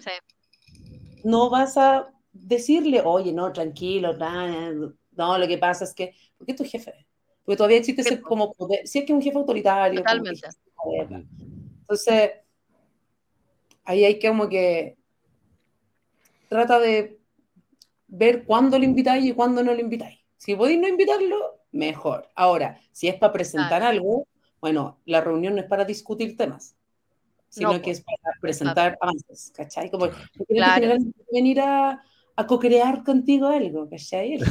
[1.24, 6.58] no vas a decirle, oye, no, tranquilo, no, lo que pasa es que, porque es
[6.58, 7.06] tu jefe,
[7.44, 10.00] porque todavía existe ese como poder, si es que es un jefe autoritario.
[10.00, 10.48] Totalmente.
[11.80, 12.30] Entonces,
[13.84, 14.96] ahí hay que como que
[16.48, 17.18] trata de
[18.06, 20.18] ver cuándo lo invitáis y cuándo no lo invitáis.
[20.36, 22.28] Si podéis no invitarlo, mejor.
[22.34, 24.26] Ahora, si es para presentar algo,
[24.60, 26.76] bueno, la reunión no es para discutir temas,
[27.48, 29.90] sino que es para presentar avances, ¿cachai?
[29.90, 30.08] Como
[31.30, 32.02] venir a,
[32.38, 34.36] a co-crear contigo algo, ¿cachai?
[34.38, 34.46] no,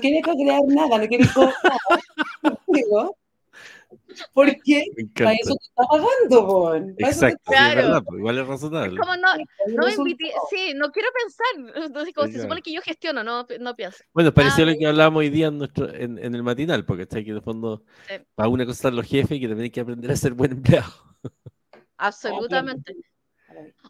[0.00, 3.10] quiere, co-crear nada, no quiere co-crear
[4.32, 6.94] porque para eso te está pagando, Bon.
[6.98, 8.04] Exacto, claro.
[8.04, 9.00] Pues, igual es razonable.
[9.00, 9.28] como no,
[9.68, 11.84] no invité, sí, no quiero pensar.
[11.84, 14.04] Entonces, como se supone que yo gestiono, no, no pienso.
[14.12, 17.18] Bueno, pareció lo que hablábamos hoy día en, nuestro, en, en el matinal, porque está
[17.18, 17.82] aquí en el fondo,
[18.34, 20.52] para una cosa están los jefes y que también hay que aprender a ser buen
[20.52, 20.92] empleado.
[21.96, 22.94] Absolutamente.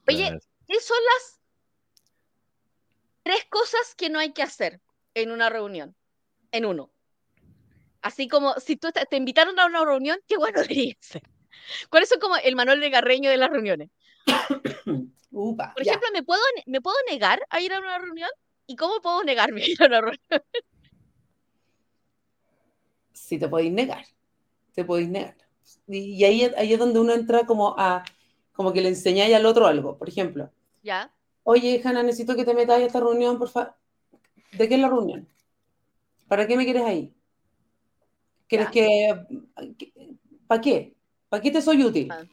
[0.09, 1.34] Oye, ¿qué son las
[3.25, 4.81] tres cosas que no hay que hacer
[5.14, 5.97] en una reunión?
[6.53, 6.93] En uno.
[8.01, 11.22] Así como si tú te invitaron a una reunión, qué bueno debería ser.
[11.91, 13.91] ¿Cuáles son como el manual de Garreño de las reuniones?
[15.31, 18.31] Por ejemplo, ¿me puedo, ¿me puedo negar a ir a una reunión?
[18.68, 20.20] ¿Y cómo puedo negarme a ir a una reunión?
[23.12, 24.05] sí te podéis negar,
[24.75, 25.37] te podéis negar.
[25.89, 28.05] Y, ahí, ahí es donde uno entra como a,
[28.53, 30.51] como que le enseñáis al otro algo, por ejemplo.
[30.83, 31.12] Ya.
[31.45, 33.74] Oye, Hanna, necesito que te metas a esta reunión, por favor.
[34.53, 35.28] ¿De qué es la reunión?
[36.26, 37.14] ¿Para qué me quieres ahí?
[38.49, 39.14] ¿Quieres que...
[40.47, 40.97] ¿Para qué?
[41.28, 42.11] ¿Para qué te soy útil?
[42.11, 42.24] Ah.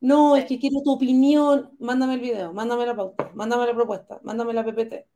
[0.00, 1.70] No, es que quiero tu opinión.
[1.78, 5.06] Mándame el video, mándame la pauta, mándame la propuesta, mándame la PPT.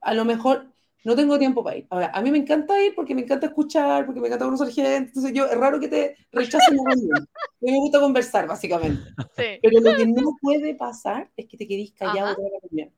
[0.00, 0.73] A lo mejor
[1.04, 1.86] no tengo tiempo para ir.
[1.90, 4.96] Ahora, a mí me encanta ir porque me encanta escuchar, porque me encanta conocer gente.
[4.96, 7.18] Entonces, yo, es raro que te rechacen la reunión.
[7.18, 9.02] A mí me gusta conversar, básicamente.
[9.36, 12.90] Pero lo que no puede pasar es que te quedes callado toda la reunión.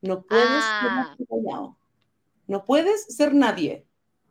[0.00, 1.16] No puedes ah.
[1.28, 1.76] callado.
[2.46, 3.86] No puedes ser nadie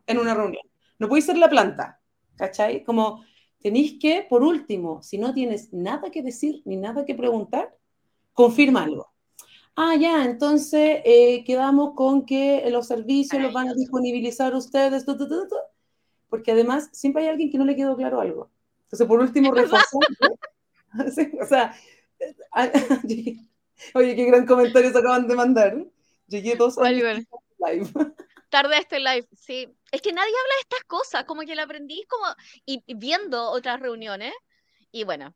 [0.06, 0.64] en una reunión.
[0.98, 2.00] No puedes ser la planta.
[2.36, 2.82] ¿Cachai?
[2.82, 3.22] Como
[3.60, 7.76] tenéis que, por último, si no tienes nada que decir ni nada que preguntar,
[8.32, 9.11] confirma algo.
[9.74, 15.06] Ah, ya, entonces eh, quedamos con que los servicios los van a disponibilizar ustedes,
[16.28, 18.50] porque además siempre hay alguien que no le quedó claro algo.
[18.84, 20.00] Entonces, por último, reforzar.
[21.40, 21.74] o sea,
[23.94, 25.86] oye, qué gran comentario se acaban de mandar.
[26.26, 27.24] Llegué dos años
[27.58, 27.88] live.
[28.52, 29.74] tarde este live, sí.
[29.90, 32.26] Es que nadie habla de estas cosas, como que lo aprendí como
[32.66, 34.34] y, viendo otras reuniones
[34.90, 35.34] y bueno,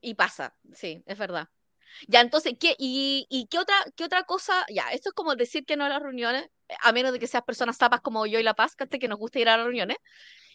[0.00, 1.48] y pasa, sí, es verdad.
[2.08, 4.64] Ya, entonces, ¿qué, y, qué, otra, qué otra cosa?
[4.72, 6.48] Ya, esto es como decir que no a las reuniones,
[6.80, 9.38] a menos de que seas personas tapas como yo y La Paz, que nos gusta
[9.38, 9.98] ir a las reuniones.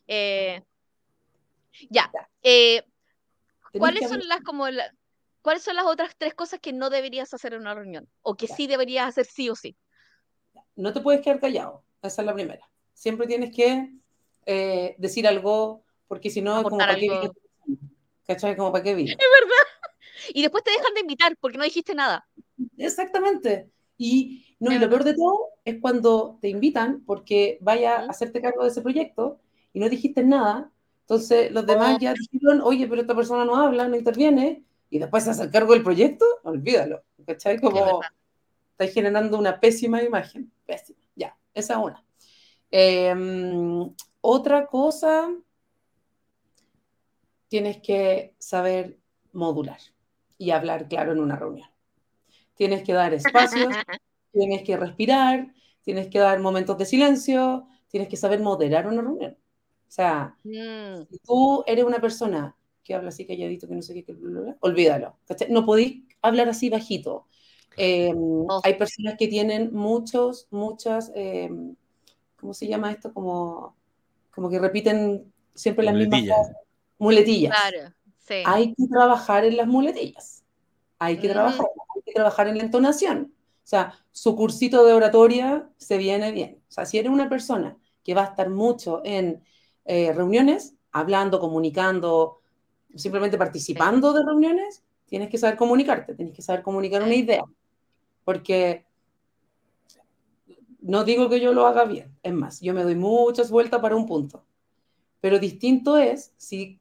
[0.08, 0.62] Eh,
[1.90, 2.12] ya,
[2.42, 2.84] eh,
[3.78, 4.66] ¿cuáles son las como
[5.42, 8.10] ¿cuáles son las otras tres cosas que no deberías hacer en una reunión?
[8.22, 9.78] O que sí deberías hacer sí o sí.
[10.76, 11.84] No te puedes quedar callado.
[12.02, 12.70] Esa es la primera.
[12.94, 13.92] Siempre tienes que
[14.46, 17.30] eh, decir algo, porque si no, como para qué
[18.26, 18.56] ¿Cachai?
[18.56, 19.12] Como para qué vine.
[19.12, 19.69] Es verdad.
[20.34, 22.28] Y después te dejan de invitar porque no dijiste nada.
[22.78, 23.70] Exactamente.
[23.98, 28.42] Y, no, y lo peor de todo es cuando te invitan porque vaya a hacerte
[28.42, 29.40] cargo de ese proyecto
[29.74, 30.72] y no dijiste nada.
[31.02, 32.00] Entonces los demás oh.
[32.00, 35.74] ya dijeron, oye, pero esta persona no habla, no interviene, y después se hace cargo
[35.74, 37.04] del proyecto, olvídalo.
[37.26, 37.60] ¿Cachai?
[37.60, 38.02] Como
[38.72, 40.52] estás generando una pésima imagen.
[40.66, 41.00] Pésima.
[41.54, 42.06] Esa es una.
[42.72, 45.30] Em, otra cosa,
[47.48, 48.98] tienes que saber
[49.34, 49.80] modular
[50.40, 51.70] y hablar claro en una reunión.
[52.56, 53.68] Tienes que dar espacios,
[54.32, 59.38] tienes que respirar, tienes que dar momentos de silencio, tienes que saber moderar una reunión.
[59.88, 61.04] O sea, mm.
[61.10, 64.16] si tú eres una persona que habla así calladito, que no sé qué, que
[64.62, 65.18] olvídalo.
[65.50, 67.28] No podéis hablar así bajito.
[67.78, 68.62] Em, oh.
[68.64, 71.76] Hay personas que tienen muchos, muchas, em,
[72.40, 73.14] ¿cómo se llama esto?
[73.14, 73.76] Como,
[74.32, 76.24] como que repiten siempre las mismas
[76.98, 77.54] muletillas.
[77.54, 77.94] Claro,
[78.30, 78.44] sí.
[78.46, 80.44] Hay que trabajar en las muletillas.
[81.00, 81.66] Hay que, trabajar,
[81.96, 83.34] hay que trabajar en la entonación.
[83.64, 86.62] O sea, su cursito de oratoria se viene bien.
[86.70, 89.44] O sea, si eres una persona que va a estar mucho en
[89.86, 92.42] eh, reuniones, hablando, comunicando,
[92.96, 97.44] simplemente participando de reuniones, tienes que saber comunicarte, tienes que saber comunicar una idea
[98.24, 98.86] porque
[100.82, 103.96] no digo que yo lo haga bien, es más, yo me doy muchas vueltas para
[103.96, 104.46] un punto,
[105.20, 106.80] pero distinto es si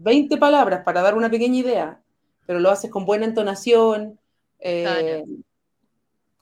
[0.00, 2.02] 20 palabras para dar una pequeña idea,
[2.46, 4.18] pero lo haces con buena entonación,
[4.58, 5.24] eh,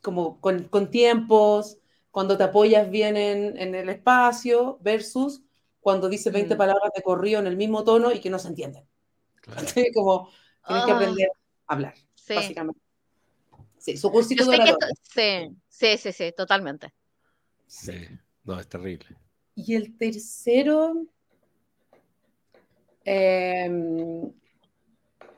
[0.00, 1.78] como con, tiempos,
[2.10, 5.42] cuando te apoyas bien en, el espacio, versus
[5.80, 6.58] cuando dices 20 mm.
[6.58, 8.84] palabras de corrido en el mismo tono y que no se entienden.
[9.94, 10.30] como
[10.66, 10.94] tienes que ah.
[10.94, 11.28] aprender
[11.66, 11.94] a hablar,
[12.28, 12.80] básicamente.
[13.78, 14.44] Sí, su cursito
[15.02, 16.92] sí, sí, sí, sí, totalmente.
[17.66, 18.06] Sí,
[18.44, 19.06] no, es terrible.
[19.54, 21.06] Y el tercero,
[23.08, 24.32] em,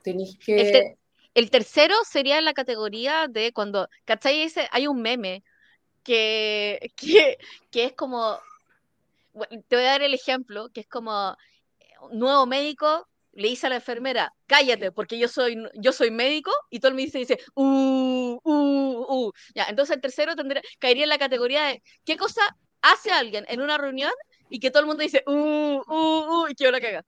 [0.02, 0.96] tenéis que...
[1.34, 4.42] El, tercero sería la categoría de cuando, ¿cachai?
[4.42, 5.44] Ese, hay un meme
[6.02, 7.38] que, que,
[7.70, 8.38] que es como,
[9.68, 11.36] te voy a dar el ejemplo, que es como
[12.12, 16.80] nuevo médico le dice a la enfermera, cállate, porque yo soy, yo soy médico, y
[16.80, 19.32] todo el mundo dice, dice, uh, uh, uh.
[19.54, 22.42] Ya, entonces el tercero tendría, caería en la categoría de, ¿qué cosa
[22.82, 24.12] hace alguien en una reunión
[24.48, 27.04] y que todo el mundo dice, uh, uh, uh, y que yo la caga?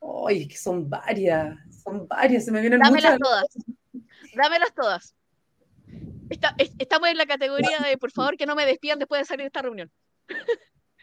[0.00, 3.44] Ay, que son varias, son varias, se me vienen Dámelas todas,
[4.34, 5.14] dámelas todas.
[6.78, 9.46] estamos en la categoría de, por favor, que no me despidan después de salir de
[9.48, 9.90] esta reunión.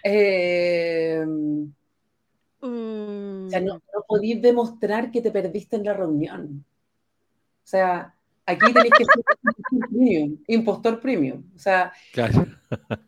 [0.04, 1.26] Eh,
[2.60, 3.82] o sea, no, mm.
[3.94, 6.66] no podéis demostrar que te perdiste en la reunión.
[7.64, 11.44] O sea, aquí tenéis que ser impostor premium, impostor premium.
[11.56, 11.94] O sea,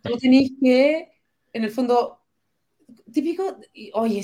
[0.03, 1.11] tú tenéis que,
[1.53, 2.18] en el fondo,
[3.11, 3.57] típico,
[3.93, 4.21] oye,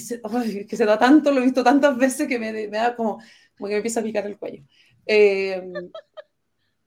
[0.68, 3.20] que se da tanto, lo he visto tantas veces que me, me da como,
[3.58, 4.64] como, que me empieza a picar el cuello.
[5.06, 5.72] Eh,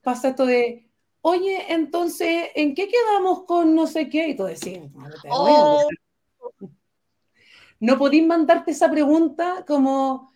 [0.01, 0.89] pasa esto de,
[1.21, 4.29] oye, entonces, ¿en qué quedamos con no sé qué?
[4.29, 5.87] Y tú decís, no te oh.
[7.81, 10.31] No podéis mandarte esa pregunta como,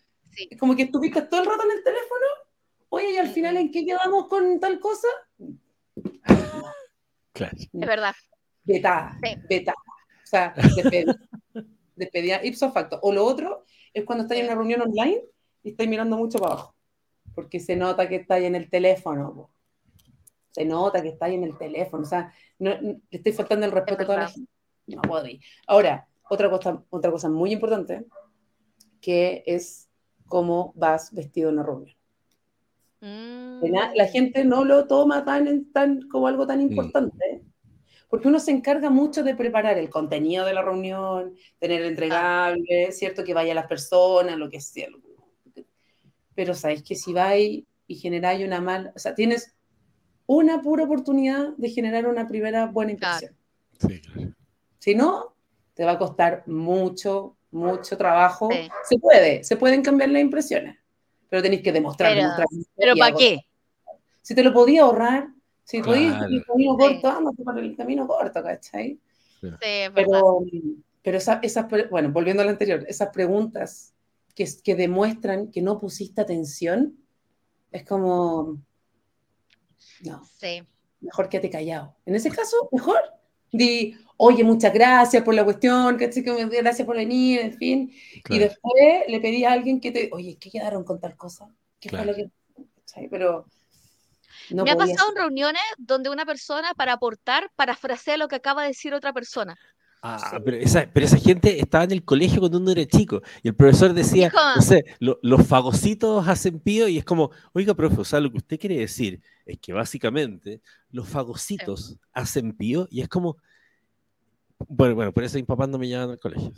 [0.59, 2.25] como que estuviste todo el rato en el teléfono.
[2.89, 5.07] Oye, y al final, ¿en qué quedamos con tal cosa?
[7.33, 7.57] Claro.
[7.57, 8.13] Es verdad.
[8.63, 9.65] Vetada, sí.
[9.65, 10.53] O sea,
[11.95, 12.99] despedida, ipso facto.
[13.01, 15.23] O lo otro es cuando estás en una reunión online
[15.63, 16.75] y estás mirando mucho para abajo.
[17.35, 19.49] Porque se nota que estás en el teléfono.
[20.51, 22.03] Se nota que estás en el teléfono.
[22.03, 24.51] O sea, no, le estoy faltando el respeto a toda la gente.
[24.87, 25.39] No puedo ir.
[25.67, 28.05] Ahora, otra cosa, otra cosa muy importante,
[29.01, 29.89] que es
[30.27, 31.95] cómo vas vestido en la reunión.
[33.01, 33.61] Mm.
[33.95, 36.75] La, gente no lo toma tan, tan como algo tan mm.
[38.13, 42.91] Porque uno se encarga mucho de preparar el contenido de la reunión, tener el entregable,
[42.91, 43.23] ¿cierto?
[43.23, 44.87] Que vaya las personas, lo que sea.
[46.35, 49.55] Pero sabéis que si vais y generáis una mala, o sea, tienes
[50.27, 53.35] una pura oportunidad de generar una primera buena impresión.
[54.77, 55.33] Si no,
[55.73, 58.47] te va a costar mucho, mucho trabajo.
[58.87, 60.77] Se puede, se pueden cambiar las impresiones,
[61.29, 62.15] pero tenéis que demostrar.
[62.75, 63.39] Pero, ¿para qué?
[64.21, 65.29] Si te lo podía ahorrar,
[65.63, 68.99] si podías el camino corto, vamos para el camino corto, ¿cachai?
[69.41, 69.49] Sí,
[69.93, 70.45] pero,
[71.01, 73.93] pero esas, bueno, volviendo a lo anterior, esas preguntas
[74.35, 76.97] que, que demuestran que no pusiste atención,
[77.71, 78.59] es como,
[80.03, 80.63] no, sí.
[81.01, 81.95] mejor que te callado.
[82.05, 82.97] En ese caso, mejor
[83.51, 87.93] di, oye, muchas gracias por la cuestión, gracias por venir, en fin.
[88.29, 91.53] Y después le pedí a alguien que te, oye, ¿qué quedaron con tal cosa?
[91.79, 92.29] ¿Qué fue lo que...
[93.09, 93.45] Pero
[94.49, 98.69] me ha pasado en reuniones donde una persona para aportar parafrasea lo que acaba de
[98.69, 99.57] decir otra persona.
[100.05, 103.47] Ah, pero esa, pero esa gente estaba en el colegio cuando uno era chico y
[103.47, 108.29] el profesor decía, no sé, los fagocitos hacen pío y es como, oiga, profesor, lo
[108.29, 110.61] que usted quiere decir es que básicamente
[110.91, 113.37] los fagocitos hacen pío y es como,
[114.67, 116.51] bueno, bueno, por eso mis papás no me llevan al colegio.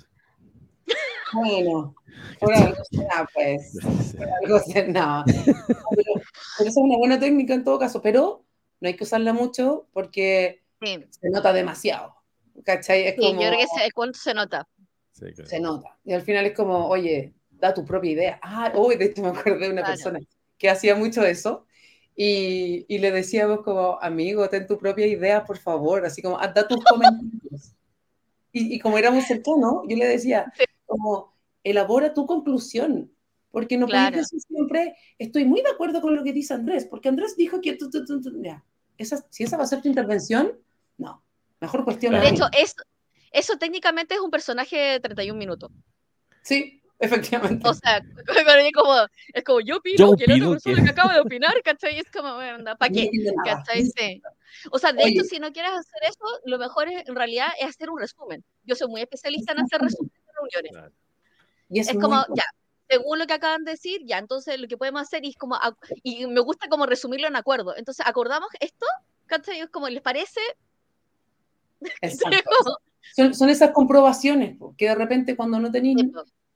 [1.36, 1.96] Bueno,
[2.40, 3.78] por algo será, pues.
[4.18, 5.24] Por algo será.
[5.26, 6.14] Pero,
[6.58, 8.44] pero, es una buena técnica en todo caso, pero
[8.80, 12.16] no hay que usarla mucho porque se nota demasiado.
[12.64, 13.08] ¿Cachai?
[13.08, 14.68] Es sí, como, yo creo que cuánto se nota.
[15.12, 15.98] Se nota.
[16.04, 18.40] Y al final es como, oye, da tu propia idea.
[18.42, 20.20] Ah, uy, de esto me acuerdo de una persona
[20.58, 21.66] que hacía mucho eso.
[22.16, 26.06] Y, y, le decíamos como, amigo, ten tu propia idea, por favor.
[26.06, 27.74] Así como, da tus comentarios.
[28.54, 30.52] Y, y, como éramos cercanos, yo le decía,
[30.86, 31.34] como,
[31.64, 33.12] elabora tu conclusión.
[33.52, 37.08] Porque no puedes decir siempre, estoy muy de acuerdo con lo que dice Andrés, porque
[37.08, 37.78] Andrés dijo que...
[38.42, 38.64] ya.
[38.98, 40.60] Esa, si esa va a ser tu intervención,
[40.98, 41.24] no.
[41.62, 42.14] Mejor cuestión.
[42.14, 42.76] De hecho, eso,
[43.32, 45.72] eso técnicamente es un personaje de 31 minutos.
[46.42, 47.68] Sí, efectivamente.
[47.68, 48.94] O sea, es como,
[49.34, 50.90] es como yo opino que la otra persona que...
[50.90, 51.98] acaba de opinar, ¿cachai?
[51.98, 53.10] Es como, bueno, ¿para qué?
[53.46, 53.86] ¿cachai?
[53.86, 54.22] Sí.
[54.70, 57.70] O sea, de hecho, si no quieres hacer eso, lo mejor es, en realidad es
[57.70, 58.44] hacer un resumen.
[58.64, 60.93] Yo soy muy especialista en hacer resúmenes reuniones.
[61.70, 62.43] Y es, como, ya,
[62.88, 65.58] según lo que acaban de decir, ya, entonces lo que podemos hacer es como,
[66.04, 67.76] y me gusta como resumirlo en acuerdo.
[67.76, 68.86] Entonces, acordamos esto,
[69.26, 69.60] ¿cachai?
[69.60, 70.39] Es como, ¿les parece?
[73.34, 75.98] son, esas comprobaciones, que de repente cuando no tenéis,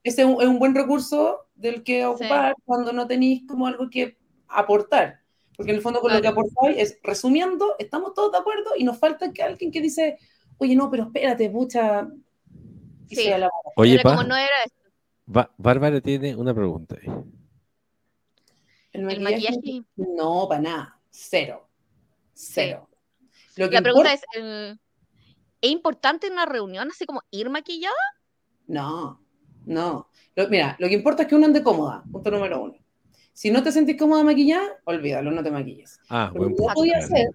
[0.03, 4.17] ese es un, buen recurso del que ocupar cuando no tenéis como algo que
[4.47, 5.19] aportar.
[5.55, 8.83] Porque en el fondo con lo que aportáis es, resumiendo, estamos todos de acuerdo y
[8.85, 10.17] nos falta que alguien que dice,
[10.57, 12.07] oye, no, pero espérate, pucha.
[13.75, 14.55] Oye, pa, no era
[15.57, 16.97] Bárbara tiene una pregunta.
[18.91, 19.83] ¿El maquillaje?
[19.95, 20.99] No, para nada.
[21.11, 21.69] Cero.
[22.33, 22.89] Cero.
[23.55, 24.21] la pregunta es,
[25.61, 27.95] ¿Es importante en una reunión así como ir maquillada?
[28.67, 29.21] No,
[29.65, 30.09] no.
[30.49, 32.75] mira, lo que importa es que uno ande cómoda, punto número uno.
[33.33, 35.99] Si no te sentís cómoda maquillada, olvídalo, no te maquilles.
[36.09, 37.29] Ah, lo, que no podía hacer,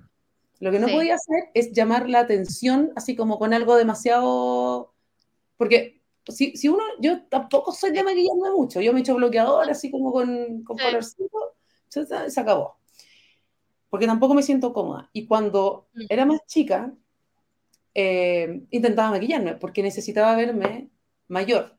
[0.61, 4.94] lo que no podía hacer es llamar la atención así como con algo demasiado...
[5.57, 9.91] Porque si, si uno, yo tampoco soy de maquillarme mucho, yo me echo bloqueador así
[9.91, 11.57] como con, con colorcito,
[11.89, 12.79] se, se acabó.
[13.91, 15.11] Porque tampoco me siento cómoda.
[15.13, 16.07] Y cuando mm.
[16.09, 16.93] era más chica,
[17.95, 20.91] eh, intentaba maquillarme porque necesitaba verme
[21.29, 21.77] mayor.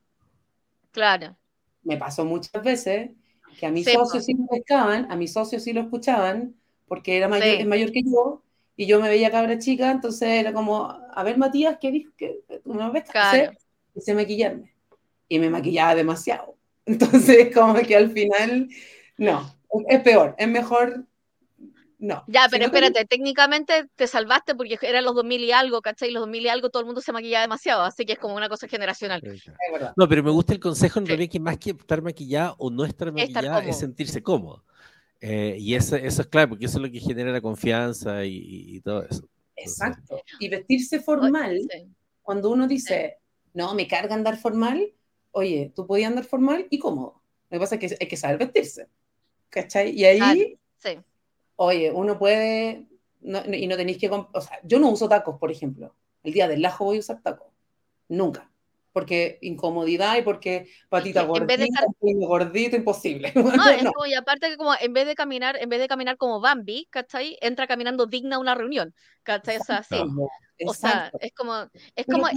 [0.91, 1.36] Claro.
[1.84, 3.11] Me pasó muchas veces
[3.59, 6.55] que a mis socios sí me pescaban, a mis socios sí lo escuchaban,
[6.88, 8.43] porque era mayor, es mayor que yo,
[8.76, 12.11] y yo me veía cabra chica, entonces era como, a ver Matías, ¿qué dijo?
[12.17, 13.09] que ¿Tú me ves?
[13.09, 13.51] Claro.
[13.95, 14.73] Hice maquillarme.
[15.27, 16.55] Y me maquillaba demasiado.
[16.85, 18.69] Entonces, como que al final,
[19.17, 19.55] no,
[19.87, 21.05] es peor, es mejor
[21.97, 22.23] no.
[22.27, 26.11] Ya, pero espérate, técnicamente te salvaste porque eran los 2000 y algo, ¿cachai?
[26.11, 28.49] Los 2000 y algo todo el mundo se maquillaba demasiado, así que es como una
[28.49, 29.21] cosa generacional.
[29.95, 32.85] No, pero me gusta el consejo en realidad que más que estar maquillada o no
[32.85, 34.63] estar maquillada es sentirse cómodo.
[35.21, 38.81] Eh, y eso, eso es claro, porque eso es lo que genera la confianza y,
[38.81, 39.27] todo eso.
[39.55, 40.21] Exacto.
[40.39, 41.61] Y vestirse formal,
[42.21, 43.17] cuando uno dice,
[43.55, 44.93] no, me carga andar formal.
[45.31, 47.21] Oye, tú podías andar formal y cómodo.
[47.49, 48.89] Lo que pasa es que hay que saber vestirse.
[49.49, 49.91] ¿Cachai?
[49.91, 50.99] Y ahí, sí.
[51.55, 52.85] oye, uno puede,
[53.21, 55.95] y no tenéis que, o sea, yo no uso tacos, por ejemplo.
[56.23, 57.47] El día del lajo voy a usar tacos.
[58.09, 58.51] Nunca.
[58.91, 61.65] Porque incomodidad y porque patita gordita,
[62.01, 63.31] gordito, imposible.
[63.35, 66.17] No, es como, y aparte que como en vez de caminar, en vez de caminar
[66.17, 67.37] como Bambi, ¿cachai?
[67.41, 68.93] Entra caminando digna a una reunión,
[69.23, 69.57] ¿cachai?
[69.57, 69.95] O sea, sí.
[70.65, 72.27] O sea, es como, es como,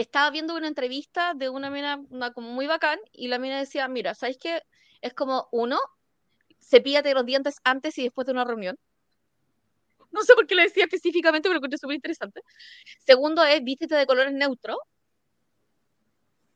[0.00, 3.88] estaba viendo una entrevista de una mina una, como muy bacán y la mina decía,
[3.88, 4.62] mira, ¿sabes qué?
[5.00, 5.76] Es como, uno,
[6.60, 8.78] cepíllate los dientes antes y después de una reunión.
[10.12, 12.42] No sé por qué lo decía específicamente, pero lo encontré súper interesante.
[13.04, 14.78] Segundo es, vístete de colores neutros.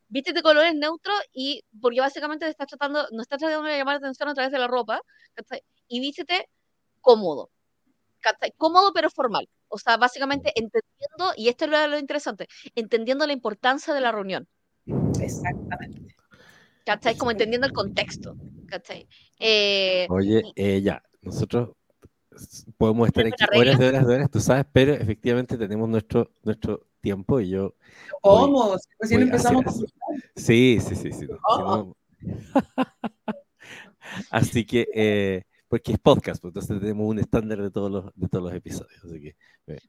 [0.07, 4.07] Vístete de colores neutros y, porque básicamente estás tratando, no estás tratando de llamar la
[4.07, 5.01] atención a través de la ropa,
[5.89, 6.47] y vístete
[7.01, 7.49] cómodo.
[8.57, 9.49] Cómodo pero formal.
[9.73, 14.47] O sea, básicamente entendiendo, y esto es lo, interesante, entendiendo la importancia de la reunión.
[15.19, 16.15] Exactamente.
[16.85, 17.17] ¿Cachai?
[17.17, 18.35] Como entendiendo el contexto.
[18.67, 19.07] ¿Cachai?
[19.39, 21.71] Eh, Oye, eh, ya, nosotros
[22.77, 26.85] podemos estar aquí horas de horas de horas, tú sabes, pero efectivamente tenemos nuestro, nuestro
[27.01, 27.73] tiempo y yo.
[28.21, 28.77] ¿Cómo?
[28.99, 29.83] Recién empezamos.
[30.35, 31.27] sí, sí, sí, sí.
[31.47, 31.95] Oh.
[34.29, 35.43] así que, eh,
[35.73, 39.03] porque es podcast, pues entonces tenemos un estándar de todos los, de todos los episodios.
[39.03, 39.35] Así que,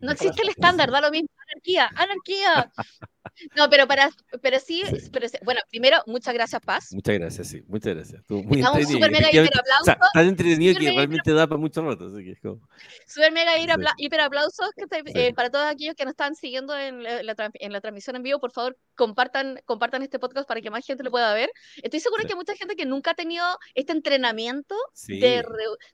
[0.00, 1.28] no existe el estándar, da lo mismo.
[1.50, 2.72] Anarquía, anarquía.
[3.56, 4.10] No, pero para,
[4.42, 6.88] pero sí, pero bueno, primero, muchas gracias, Paz.
[6.92, 8.20] Muchas gracias, sí, muchas gracias.
[8.20, 8.90] Estuvo muy entretenido.
[8.90, 9.82] super mega hiper aplauso.
[9.82, 12.06] O sea, tan entretenido que realmente da para mucho rato.
[12.06, 12.60] Así que es como...
[13.06, 13.52] Super mega
[13.96, 14.68] hiper aplausos
[15.14, 18.38] eh, para todos aquellos que nos están siguiendo en la, en la, transmisión en vivo.
[18.38, 21.50] Por favor, compartan, compartan este podcast para que más gente lo pueda ver.
[21.82, 24.76] Estoy segura que mucha gente que nunca ha tenido este entrenamiento
[25.08, 25.42] de,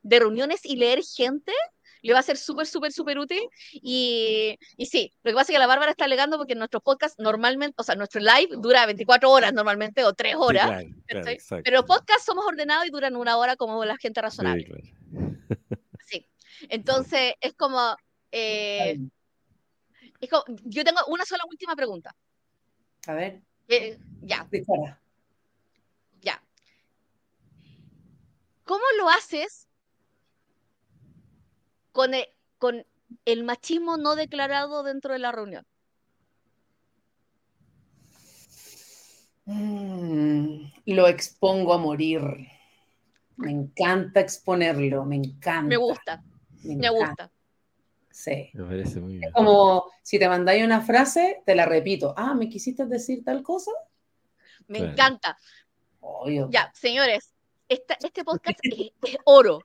[0.03, 1.53] de reuniones y leer gente
[2.03, 3.41] le va a ser súper, súper, súper útil.
[3.73, 7.19] Y, y, sí, lo que pasa es que la Bárbara está alegando porque nuestro podcast
[7.19, 10.85] normalmente, o sea, nuestro live dura 24 horas normalmente o 3 horas.
[11.07, 14.95] pero los podcasts somos ordenados y duran una hora como la gente razonable.
[16.07, 16.27] Sí,
[16.69, 17.97] entonces es como,
[18.33, 18.99] eh,
[20.21, 22.15] es como, yo tengo una sola última pregunta.
[23.07, 23.41] A ver.
[23.69, 24.47] Eh, ya.
[26.21, 26.43] Ya.
[28.65, 29.70] ¿Cómo lo haces
[31.93, 32.27] con el,
[32.59, 32.87] con
[33.25, 35.67] el machismo no declarado dentro de la reunión?
[39.45, 42.21] Mm, lo expongo a morir.
[43.37, 45.63] Me encanta exponerlo, me encanta.
[45.63, 46.23] Me gusta,
[46.63, 47.31] me, gusta.
[48.11, 48.51] Sí.
[48.53, 49.25] Me parece muy bien.
[49.25, 52.15] Es como si te mandáis una frase, te la repito.
[52.17, 53.73] Ah, ¿me quisiste decir tal cosa?
[54.69, 55.37] Me encanta.
[56.51, 57.35] Ya, señores,
[57.69, 58.93] este podcast es,
[59.25, 59.61] oro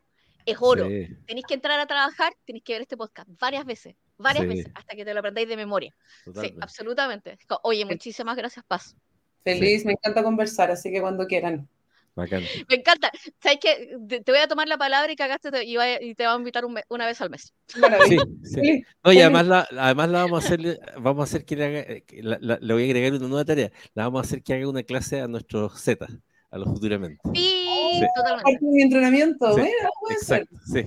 [0.45, 0.87] es oro.
[1.25, 4.95] Tenéis que entrar a trabajar, tenéis que ver este podcast varias veces, varias veces, hasta
[4.95, 5.95] que te lo aprendáis de memoria.
[6.25, 7.37] Sí, absolutamente.
[7.63, 8.95] Oye, muchísimas gracias, Paz.
[9.43, 11.67] Feliz, me encanta conversar, así que cuando quieran.
[12.69, 13.11] Me encanta.
[13.43, 13.97] ¿Sabes qué?
[14.07, 17.05] Te voy a tomar la palabra y cagaste y, y te voy a invitar una
[17.05, 17.53] vez al mes.
[17.67, 18.83] Sí, sí.
[19.03, 22.73] Oye, además la, además la vamos a hacer, vamos a hacer que le haga, le
[22.73, 23.69] voy a agregar una nueva tarea.
[23.93, 26.07] La vamos a hacer que haga una clase a nuestros Z,
[26.51, 27.19] a los futuramente.
[27.33, 28.65] Sí, sí, totalmente.
[28.65, 29.71] mi entrenamiento, sí,
[30.09, 30.85] exacto, sí,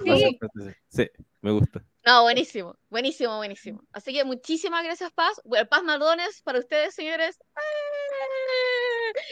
[0.89, 1.07] sí,
[1.41, 1.85] me gusta.
[2.07, 3.83] No, buenísimo, buenísimo, buenísimo.
[3.93, 5.41] Así que muchísimas gracias, Paz.
[5.69, 7.39] Paz Mardones para ustedes, señores.
[7.55, 7.61] ¡Ah!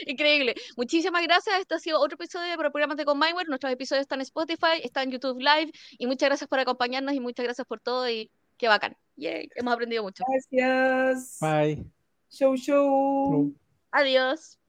[0.05, 0.53] Increíble.
[0.75, 1.59] Muchísimas gracias.
[1.59, 3.47] Este ha sido otro episodio de Programas de Combineware.
[3.47, 5.71] Nuestros episodios están en Spotify, están en YouTube Live.
[5.97, 8.07] Y muchas gracias por acompañarnos y muchas gracias por todo.
[8.09, 8.95] Y qué bacán.
[9.15, 9.49] Yay.
[9.55, 10.23] Hemos aprendido mucho.
[10.51, 11.39] Gracias.
[11.41, 11.83] Bye.
[12.29, 13.55] Show, show.
[13.91, 14.59] Adiós.